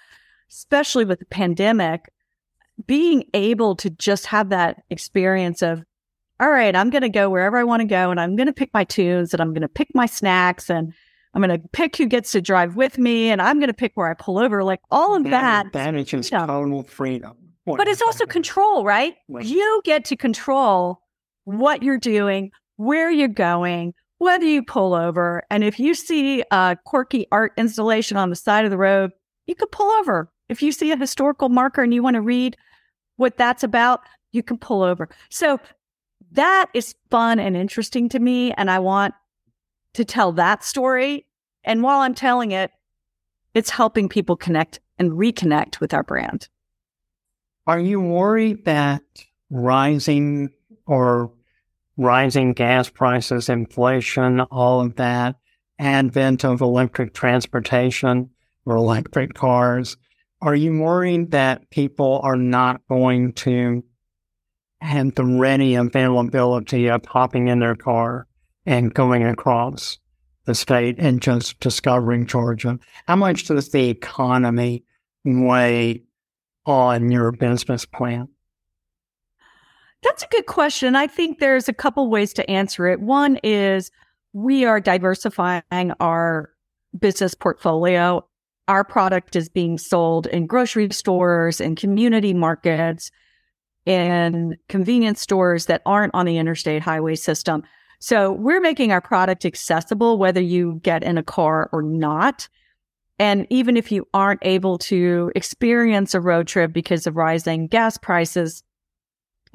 especially 0.50 1.04
with 1.04 1.18
the 1.18 1.26
pandemic, 1.26 2.10
being 2.86 3.24
able 3.34 3.74
to 3.76 3.90
just 3.90 4.26
have 4.26 4.48
that 4.50 4.82
experience 4.88 5.60
of, 5.60 5.82
all 6.38 6.50
right, 6.50 6.74
I'm 6.74 6.90
going 6.90 7.02
to 7.02 7.08
go 7.08 7.28
wherever 7.28 7.58
I 7.58 7.64
want 7.64 7.80
to 7.80 7.86
go 7.86 8.10
and 8.10 8.20
I'm 8.20 8.36
going 8.36 8.46
to 8.46 8.52
pick 8.52 8.70
my 8.72 8.84
tunes 8.84 9.34
and 9.34 9.40
I'm 9.42 9.52
going 9.52 9.62
to 9.62 9.68
pick 9.68 9.88
my 9.94 10.06
snacks 10.06 10.70
and 10.70 10.94
I'm 11.34 11.42
going 11.42 11.60
to 11.60 11.68
pick 11.68 11.96
who 11.96 12.06
gets 12.06 12.32
to 12.32 12.40
drive 12.40 12.76
with 12.76 12.96
me 12.96 13.30
and 13.30 13.42
I'm 13.42 13.58
going 13.58 13.68
to 13.68 13.74
pick 13.74 13.92
where 13.94 14.08
I 14.08 14.14
pull 14.14 14.38
over. 14.38 14.62
Like 14.62 14.80
all 14.90 15.16
of 15.16 15.24
that. 15.24 15.72
That 15.72 15.94
is 15.94 16.06
just 16.06 16.30
total 16.30 16.82
freedom. 16.84 17.36
What 17.64 17.78
but 17.78 17.88
it's 17.88 18.02
also 18.02 18.26
control, 18.26 18.84
right? 18.84 19.14
You 19.28 19.82
get 19.84 20.04
to 20.06 20.16
control 20.16 21.00
what 21.44 21.82
you're 21.82 21.98
doing, 21.98 22.52
where 22.76 23.10
you're 23.10 23.26
going, 23.26 23.92
whether 24.18 24.44
you 24.44 24.62
pull 24.62 24.94
over. 24.94 25.42
And 25.50 25.62
if 25.62 25.78
you 25.78 25.94
see 25.94 26.42
a 26.50 26.76
quirky 26.84 27.26
art 27.30 27.52
installation 27.56 28.16
on 28.16 28.30
the 28.30 28.36
side 28.36 28.64
of 28.64 28.70
the 28.70 28.78
road, 28.78 29.12
you 29.46 29.54
could 29.54 29.70
pull 29.70 29.90
over. 29.98 30.30
If 30.48 30.62
you 30.62 30.72
see 30.72 30.92
a 30.92 30.96
historical 30.96 31.48
marker 31.48 31.82
and 31.82 31.92
you 31.92 32.02
want 32.02 32.14
to 32.14 32.20
read 32.20 32.56
what 33.16 33.36
that's 33.36 33.62
about, 33.62 34.00
you 34.32 34.42
can 34.42 34.58
pull 34.58 34.82
over. 34.82 35.08
So 35.30 35.60
that 36.32 36.66
is 36.74 36.94
fun 37.10 37.38
and 37.38 37.56
interesting 37.56 38.08
to 38.10 38.18
me. 38.18 38.52
And 38.52 38.70
I 38.70 38.78
want 38.78 39.14
to 39.94 40.04
tell 40.04 40.32
that 40.32 40.62
story. 40.64 41.26
And 41.64 41.82
while 41.82 42.00
I'm 42.00 42.14
telling 42.14 42.52
it, 42.52 42.70
it's 43.54 43.70
helping 43.70 44.08
people 44.08 44.36
connect 44.36 44.80
and 44.98 45.12
reconnect 45.12 45.80
with 45.80 45.94
our 45.94 46.02
brand. 46.02 46.48
Are 47.66 47.80
you 47.80 48.00
worried 48.00 48.64
that 48.66 49.02
rising 49.50 50.50
or 50.86 51.32
rising 51.96 52.52
gas 52.52 52.88
prices, 52.88 53.48
inflation, 53.48 54.40
all 54.40 54.80
of 54.80 54.96
that, 54.96 55.36
advent 55.78 56.44
of 56.44 56.60
electric 56.60 57.14
transportation 57.14 58.30
or 58.64 58.76
electric 58.76 59.34
cars, 59.34 59.96
are 60.42 60.54
you 60.54 60.78
worried 60.80 61.30
that 61.30 61.70
people 61.70 62.20
are 62.22 62.36
not 62.36 62.80
going 62.88 63.32
to 63.32 63.82
have 64.80 65.14
the 65.14 65.24
ready 65.24 65.74
availability 65.74 66.88
of 66.88 67.04
hopping 67.06 67.48
in 67.48 67.58
their 67.58 67.74
car 67.74 68.26
and 68.66 68.92
going 68.92 69.24
across 69.24 69.98
the 70.44 70.54
state 70.54 70.96
and 70.98 71.22
just 71.22 71.58
discovering 71.60 72.26
Georgia? 72.26 72.78
How 73.06 73.16
much 73.16 73.44
does 73.44 73.70
the 73.70 73.88
economy 73.88 74.84
weigh 75.24 76.02
on 76.66 77.10
your 77.10 77.32
business 77.32 77.86
plan? 77.86 78.28
That's 80.06 80.22
a 80.22 80.28
good 80.28 80.46
question. 80.46 80.94
I 80.94 81.08
think 81.08 81.40
there's 81.40 81.68
a 81.68 81.72
couple 81.72 82.08
ways 82.08 82.32
to 82.34 82.48
answer 82.48 82.86
it. 82.86 83.00
One 83.00 83.40
is 83.42 83.90
we 84.32 84.64
are 84.64 84.80
diversifying 84.80 85.92
our 85.98 86.50
business 86.96 87.34
portfolio. 87.34 88.24
Our 88.68 88.84
product 88.84 89.34
is 89.34 89.48
being 89.48 89.78
sold 89.78 90.28
in 90.28 90.46
grocery 90.46 90.88
stores 90.92 91.60
and 91.60 91.76
community 91.76 92.34
markets 92.34 93.10
and 93.84 94.56
convenience 94.68 95.20
stores 95.20 95.66
that 95.66 95.82
aren't 95.84 96.14
on 96.14 96.24
the 96.24 96.38
interstate 96.38 96.82
highway 96.82 97.16
system. 97.16 97.64
So 97.98 98.30
we're 98.30 98.60
making 98.60 98.92
our 98.92 99.00
product 99.00 99.44
accessible 99.44 100.18
whether 100.18 100.40
you 100.40 100.78
get 100.84 101.02
in 101.02 101.18
a 101.18 101.22
car 101.24 101.68
or 101.72 101.82
not. 101.82 102.48
And 103.18 103.44
even 103.50 103.76
if 103.76 103.90
you 103.90 104.06
aren't 104.14 104.40
able 104.42 104.78
to 104.78 105.32
experience 105.34 106.14
a 106.14 106.20
road 106.20 106.46
trip 106.46 106.72
because 106.72 107.08
of 107.08 107.16
rising 107.16 107.66
gas 107.66 107.98
prices, 107.98 108.62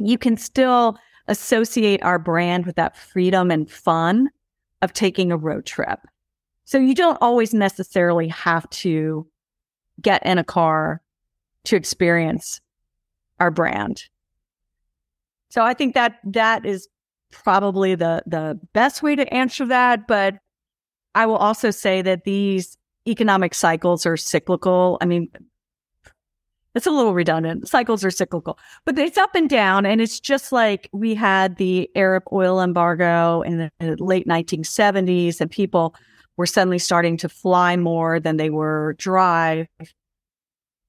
you 0.07 0.17
can 0.17 0.37
still 0.37 0.97
associate 1.27 2.03
our 2.03 2.19
brand 2.19 2.65
with 2.65 2.75
that 2.75 2.97
freedom 2.97 3.51
and 3.51 3.69
fun 3.69 4.29
of 4.81 4.93
taking 4.93 5.31
a 5.31 5.37
road 5.37 5.65
trip. 5.65 5.99
So 6.65 6.77
you 6.77 6.95
don't 6.95 7.17
always 7.21 7.53
necessarily 7.53 8.27
have 8.29 8.69
to 8.69 9.27
get 10.01 10.25
in 10.25 10.37
a 10.37 10.43
car 10.43 11.01
to 11.65 11.75
experience 11.75 12.61
our 13.39 13.51
brand. 13.51 14.03
So 15.49 15.61
I 15.61 15.73
think 15.73 15.93
that 15.95 16.19
that 16.23 16.65
is 16.65 16.87
probably 17.31 17.95
the 17.95 18.23
the 18.25 18.59
best 18.73 19.03
way 19.03 19.15
to 19.15 19.33
answer 19.33 19.65
that, 19.65 20.07
but 20.07 20.35
I 21.13 21.25
will 21.25 21.37
also 21.37 21.71
say 21.71 22.01
that 22.01 22.23
these 22.23 22.77
economic 23.07 23.53
cycles 23.53 24.05
are 24.05 24.17
cyclical. 24.17 24.97
I 25.01 25.05
mean, 25.05 25.29
it's 26.75 26.87
a 26.87 26.91
little 26.91 27.13
redundant. 27.13 27.67
Cycles 27.67 28.03
are 28.05 28.11
cyclical, 28.11 28.57
but 28.85 28.97
it's 28.97 29.17
up 29.17 29.35
and 29.35 29.49
down. 29.49 29.85
And 29.85 29.99
it's 29.99 30.19
just 30.19 30.51
like 30.51 30.89
we 30.93 31.15
had 31.15 31.57
the 31.57 31.89
Arab 31.95 32.23
oil 32.31 32.61
embargo 32.61 33.41
in 33.41 33.69
the 33.79 33.95
late 33.99 34.27
1970s, 34.27 35.41
and 35.41 35.51
people 35.51 35.95
were 36.37 36.45
suddenly 36.45 36.79
starting 36.79 37.17
to 37.17 37.29
fly 37.29 37.75
more 37.75 38.19
than 38.19 38.37
they 38.37 38.49
were 38.49 38.95
drive. 38.97 39.67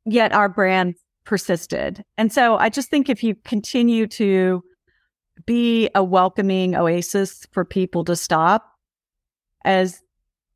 Yet 0.04 0.32
our 0.32 0.48
brand 0.48 0.94
persisted. 1.24 2.04
And 2.18 2.32
so 2.32 2.56
I 2.56 2.68
just 2.68 2.90
think 2.90 3.08
if 3.08 3.22
you 3.22 3.34
continue 3.44 4.06
to 4.08 4.62
be 5.46 5.88
a 5.94 6.04
welcoming 6.04 6.74
oasis 6.74 7.46
for 7.52 7.64
people 7.64 8.04
to 8.04 8.16
stop 8.16 8.68
as 9.64 10.01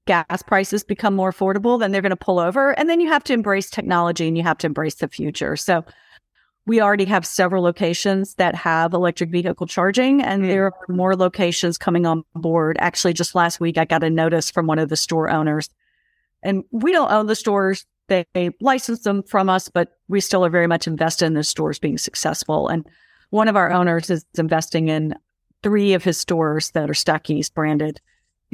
gas 0.07 0.43
prices 0.43 0.85
become 0.85 1.15
more 1.15 1.33
affordable, 1.33 1.79
then 1.79 1.93
they're 1.93 2.03
going 2.03 2.11
to 2.11 2.17
pull 2.17 2.39
over. 2.39 2.71
And 2.79 2.89
then 2.89 3.01
you 3.01 3.09
have 3.09 3.25
to 3.25 3.33
embrace 3.33 3.71
technology 3.71 4.27
and 4.27 4.37
you 4.37 4.43
have 4.43 4.59
to 4.59 4.67
embrace 4.67 4.97
the 4.97 5.09
future. 5.09 5.57
So 5.57 5.85
we 6.67 6.81
already 6.81 7.05
have 7.05 7.25
several 7.25 7.63
locations 7.63 8.35
that 8.35 8.55
have 8.57 8.93
electric 8.93 9.31
vehicle 9.31 9.67
charging, 9.67 10.21
and 10.21 10.43
mm. 10.43 10.49
there 10.49 10.65
are 10.67 10.73
more 10.89 11.15
locations 11.15 11.79
coming 11.79 12.07
on 12.07 12.25
board. 12.35 12.77
Actually, 12.81 13.13
just 13.13 13.37
last 13.37 13.61
week, 13.61 13.79
I 13.79 13.85
got 13.85 14.03
a 14.03 14.11
notice 14.11 14.51
from 14.51 14.67
one 14.67 14.81
of 14.81 14.89
the 14.89 14.97
store 14.97 15.31
owners, 15.31 15.71
and 16.43 16.65
we 16.73 16.91
don't 16.91 17.13
own 17.13 17.27
the 17.27 17.37
stores. 17.37 17.87
They, 18.09 18.27
they 18.35 18.51
license 18.61 19.03
them 19.03 19.23
from 19.23 19.49
us, 19.49 19.69
but 19.69 19.91
we 20.09 20.21
still 20.21 20.45
are 20.45 20.51
very 20.51 20.67
much 20.67 20.89
invested 20.89 21.27
in 21.27 21.35
the 21.35 21.45
stores 21.45 21.79
being 21.79 21.99
successful. 21.99 22.69
And 22.69 22.85
one 23.31 23.49
of 23.49 23.57
our 23.57 23.73
owners 23.73 24.11
is 24.11 24.25
investing 24.37 24.89
in 24.89 25.15
three 25.63 25.95
of 25.95 26.05
his 26.05 26.19
stores 26.19 26.71
that 26.73 26.91
are 26.91 26.95
Stuckey's 26.95 27.49
branded 27.49 28.01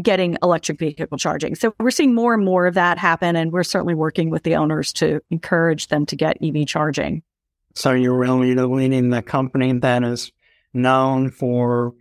getting 0.00 0.38
electric 0.42 0.78
vehicle 0.78 1.18
charging. 1.18 1.54
So 1.54 1.74
we're 1.78 1.90
seeing 1.90 2.14
more 2.14 2.34
and 2.34 2.44
more 2.44 2.66
of 2.66 2.74
that 2.74 2.98
happen. 2.98 3.36
And 3.36 3.52
we're 3.52 3.62
certainly 3.62 3.94
working 3.94 4.30
with 4.30 4.42
the 4.42 4.56
owners 4.56 4.92
to 4.94 5.20
encourage 5.30 5.88
them 5.88 6.06
to 6.06 6.16
get 6.16 6.38
EV 6.42 6.66
charging. 6.66 7.22
So 7.74 7.92
you're 7.92 8.16
really 8.16 8.54
leading 8.54 9.10
the 9.10 9.22
company 9.22 9.72
that 9.72 10.04
is 10.04 10.32
known 10.74 11.30
for 11.30 11.94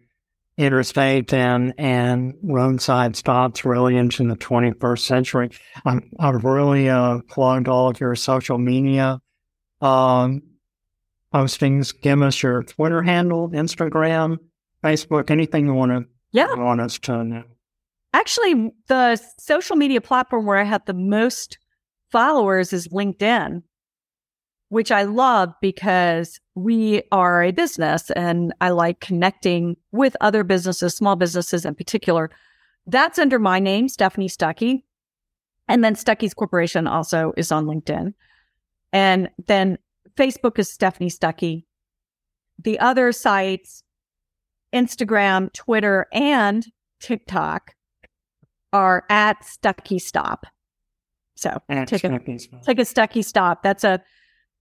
interstate 0.57 1.33
and, 1.33 1.73
and 1.77 2.35
roadside 2.43 3.15
stops 3.15 3.65
really 3.65 3.97
into 3.97 4.27
the 4.27 4.35
21st 4.35 4.99
century. 4.99 5.49
I'm, 5.85 6.11
I've 6.19 6.43
really 6.43 6.89
uh, 6.89 7.19
plugged 7.27 7.67
all 7.67 7.89
of 7.89 7.99
your 7.99 8.15
social 8.15 8.57
media 8.57 9.21
um, 9.81 10.43
postings. 11.33 11.93
Give 11.99 12.21
us 12.21 12.43
your 12.43 12.63
Twitter 12.63 13.01
handle, 13.01 13.49
Instagram, 13.49 14.37
Facebook, 14.83 15.31
anything 15.31 15.65
you 15.65 15.73
want 15.73 15.91
to 15.91 16.05
yeah. 16.31 16.53
want 16.53 16.81
us 16.81 16.99
to 16.99 17.23
know. 17.23 17.43
Actually, 18.13 18.71
the 18.87 19.15
social 19.39 19.75
media 19.75 20.01
platform 20.01 20.45
where 20.45 20.57
I 20.57 20.63
have 20.63 20.85
the 20.85 20.93
most 20.93 21.57
followers 22.11 22.73
is 22.73 22.87
LinkedIn. 22.89 23.63
which 24.71 24.89
I 24.89 25.03
love 25.03 25.49
because 25.61 26.39
we 26.55 27.03
are 27.11 27.43
a 27.43 27.51
business 27.51 28.09
and 28.11 28.53
I 28.61 28.69
like 28.69 29.01
connecting 29.01 29.75
with 29.91 30.15
other 30.21 30.45
businesses, 30.45 30.95
small 30.95 31.17
businesses 31.17 31.65
in 31.65 31.75
particular. 31.75 32.31
That's 32.87 33.19
under 33.19 33.37
my 33.37 33.59
name, 33.59 33.89
Stephanie 33.89 34.29
Stuckey. 34.29 34.83
And 35.67 35.83
then 35.83 35.95
Stuckey's 35.95 36.33
Corporation 36.33 36.87
also 36.87 37.33
is 37.35 37.51
on 37.51 37.65
LinkedIn. 37.65 38.13
And 38.93 39.29
then 39.45 39.77
Facebook 40.15 40.57
is 40.57 40.71
Stephanie 40.71 41.09
Stuckey. 41.09 41.65
The 42.57 42.79
other 42.79 43.11
sites, 43.11 43.83
Instagram, 44.73 45.51
Twitter, 45.51 46.07
and 46.13 46.65
TikTok 47.01 47.73
are 48.73 49.03
at 49.09 49.41
Stuckey 49.41 49.99
Stop. 50.01 50.45
So 51.35 51.61
And 51.69 51.87
take 51.87 52.03
a, 52.03 52.09
take 52.09 52.79
a 52.79 52.85
Stuckey 52.85 53.25
Stop. 53.25 53.63
That's 53.63 53.83
a 53.83 54.01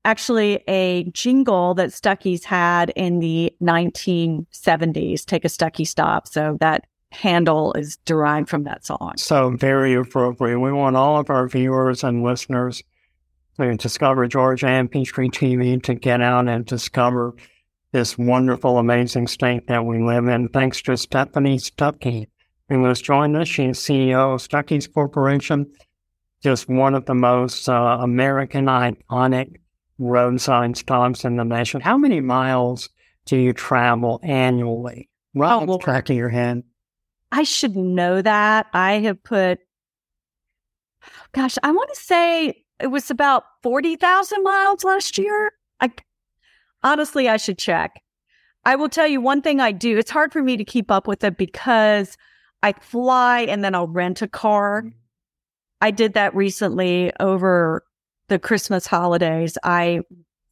actually 0.04 0.64
a 0.66 1.04
jingle 1.12 1.74
that 1.74 1.90
Stuckey's 1.90 2.44
had 2.44 2.90
in 2.96 3.20
the 3.20 3.52
1970s. 3.62 5.24
Take 5.24 5.44
a 5.44 5.48
Stuckey 5.48 5.86
Stop. 5.86 6.26
So 6.26 6.56
that 6.60 6.86
handle 7.12 7.72
is 7.74 7.96
derived 8.04 8.48
from 8.48 8.64
that 8.64 8.84
song. 8.84 9.12
So 9.16 9.50
very 9.50 9.94
appropriate. 9.94 10.58
We 10.58 10.72
want 10.72 10.96
all 10.96 11.18
of 11.18 11.28
our 11.28 11.48
viewers 11.48 12.04
and 12.04 12.22
listeners 12.22 12.82
to 13.58 13.76
discover 13.76 14.26
Georgia 14.26 14.68
and 14.68 14.90
Peachtree 14.90 15.28
TV 15.28 15.82
to 15.82 15.94
get 15.94 16.20
out 16.20 16.48
and 16.48 16.64
discover 16.64 17.34
this 17.92 18.16
wonderful, 18.16 18.78
amazing 18.78 19.26
state 19.26 19.66
that 19.66 19.84
we 19.84 20.02
live 20.02 20.28
in. 20.28 20.48
Thanks 20.48 20.80
to 20.82 20.96
Stephanie 20.96 21.58
Stuckey, 21.58 22.28
who 22.70 22.84
has 22.84 23.00
joined 23.02 23.36
us. 23.36 23.48
She's 23.48 23.78
CEO 23.78 24.34
of 24.34 24.40
Stuckey's 24.40 24.86
Corporation, 24.86 25.70
just 26.42 26.68
one 26.68 26.94
of 26.94 27.04
the 27.04 27.14
most 27.14 27.68
uh, 27.68 27.98
American 28.00 28.66
iconic 28.66 29.56
road 29.98 30.30
roadside 30.32 30.76
stops 30.78 31.26
in 31.26 31.36
the 31.36 31.44
nation. 31.44 31.82
How 31.82 31.98
many 31.98 32.22
miles 32.22 32.88
do 33.26 33.36
you 33.36 33.52
travel 33.52 34.18
annually? 34.22 35.10
Right 35.34 35.52
Oh, 35.52 35.58
on 35.60 35.66
the 35.66 35.72
Lord. 35.72 35.82
track 35.82 36.08
of 36.08 36.16
your 36.16 36.30
head. 36.30 36.62
I 37.32 37.42
should 37.42 37.76
know 37.76 38.22
that. 38.22 38.66
I 38.72 38.94
have 38.94 39.22
put, 39.22 39.58
gosh, 41.32 41.56
I 41.62 41.70
want 41.70 41.90
to 41.94 42.00
say 42.00 42.64
it 42.80 42.86
was 42.86 43.10
about 43.10 43.44
40,000 43.62 44.42
miles 44.42 44.82
last 44.84 45.18
year. 45.18 45.52
I 45.80 45.90
honestly, 46.82 47.28
I 47.28 47.36
should 47.36 47.58
check. 47.58 48.00
I 48.64 48.76
will 48.76 48.88
tell 48.88 49.06
you 49.06 49.20
one 49.20 49.42
thing 49.42 49.60
I 49.60 49.70
do. 49.72 49.98
It's 49.98 50.10
hard 50.10 50.32
for 50.32 50.42
me 50.42 50.56
to 50.56 50.64
keep 50.64 50.90
up 50.90 51.06
with 51.06 51.22
it 51.24 51.36
because 51.36 52.16
I 52.62 52.72
fly 52.72 53.40
and 53.40 53.64
then 53.64 53.74
I'll 53.74 53.88
rent 53.88 54.22
a 54.22 54.28
car. 54.28 54.84
I 55.80 55.90
did 55.90 56.14
that 56.14 56.34
recently 56.34 57.12
over 57.18 57.84
the 58.28 58.38
Christmas 58.38 58.86
holidays. 58.86 59.56
I 59.64 60.00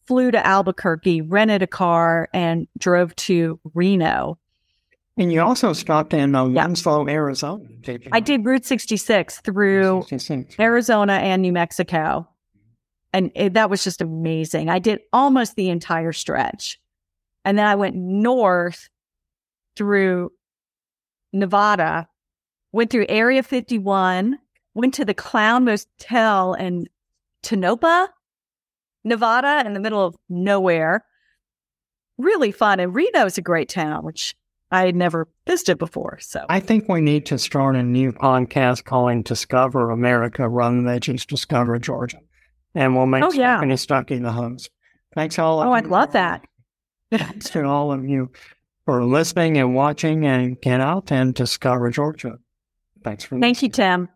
flew 0.06 0.30
to 0.30 0.46
Albuquerque, 0.46 1.20
rented 1.20 1.62
a 1.62 1.66
car, 1.66 2.28
and 2.32 2.66
drove 2.78 3.14
to 3.16 3.60
Reno. 3.74 4.38
And 5.18 5.32
you 5.32 5.42
also 5.42 5.72
stopped 5.72 6.14
in 6.14 6.34
uh, 6.34 6.46
Yeah. 6.46 6.64
Winslow, 6.64 7.08
Arizona. 7.08 7.64
Did 7.80 8.08
I 8.12 8.20
did 8.20 8.44
Route 8.44 8.64
66 8.64 9.40
through 9.40 10.02
66. 10.08 10.58
Arizona 10.58 11.14
and 11.14 11.42
New 11.42 11.52
Mexico. 11.52 12.26
And 13.12 13.32
it, 13.34 13.54
that 13.54 13.68
was 13.68 13.82
just 13.84 14.00
amazing. 14.00 14.68
I 14.70 14.78
did 14.78 15.00
almost 15.12 15.56
the 15.56 15.70
entire 15.70 16.12
stretch. 16.12 16.80
And 17.44 17.58
then 17.58 17.66
I 17.66 17.74
went 17.74 17.96
north 17.96 18.88
through 19.76 20.30
Nevada, 21.32 22.08
went 22.72 22.90
through 22.90 23.06
Area 23.08 23.42
51, 23.42 24.38
went 24.74 24.94
to 24.94 25.04
the 25.04 25.14
Clown 25.14 25.64
Motel 25.64 26.54
in 26.54 26.88
Tonopah, 27.42 28.08
Nevada, 29.04 29.62
in 29.66 29.74
the 29.74 29.80
middle 29.80 30.04
of 30.04 30.16
nowhere. 30.28 31.04
Really 32.18 32.50
fun. 32.52 32.80
And 32.80 32.94
Reno 32.94 33.26
is 33.26 33.38
a 33.38 33.42
great 33.42 33.68
town, 33.68 34.04
which 34.04 34.34
I 34.70 34.84
had 34.86 34.96
never 34.96 35.28
visited 35.46 35.78
before. 35.78 36.18
So 36.20 36.44
I 36.48 36.60
think 36.60 36.88
we 36.88 37.00
need 37.00 37.24
to 37.26 37.38
start 37.38 37.76
a 37.76 37.82
new 37.82 38.12
podcast 38.12 38.84
calling 38.84 39.22
Discover 39.22 39.90
America 39.90 40.48
rather 40.48 40.82
than 40.82 41.00
just 41.00 41.28
Discover 41.28 41.78
Georgia. 41.78 42.18
And 42.74 42.94
we'll 42.96 43.06
make 43.06 43.22
Oh, 43.24 43.32
yeah. 43.32 43.58
Stephanie 43.58 43.74
Stuckey 44.18 44.22
the 44.22 44.32
host. 44.32 44.70
Thanks 45.14 45.38
all 45.38 45.60
Oh, 45.60 45.72
I'd 45.72 45.86
love 45.86 46.12
that. 46.12 46.44
Thanks 47.10 47.48
to 47.50 47.64
all 47.64 47.92
of 47.92 48.04
you 48.04 48.30
for 48.88 49.04
listening 49.04 49.58
and 49.58 49.74
watching 49.74 50.24
and 50.24 50.58
get 50.62 50.80
out 50.80 51.12
and 51.12 51.34
discover 51.34 51.90
Georgia. 51.90 52.38
Thanks 53.04 53.22
for 53.22 53.38
Thank 53.38 53.62
you. 53.62 53.68
Tim. 53.68 54.08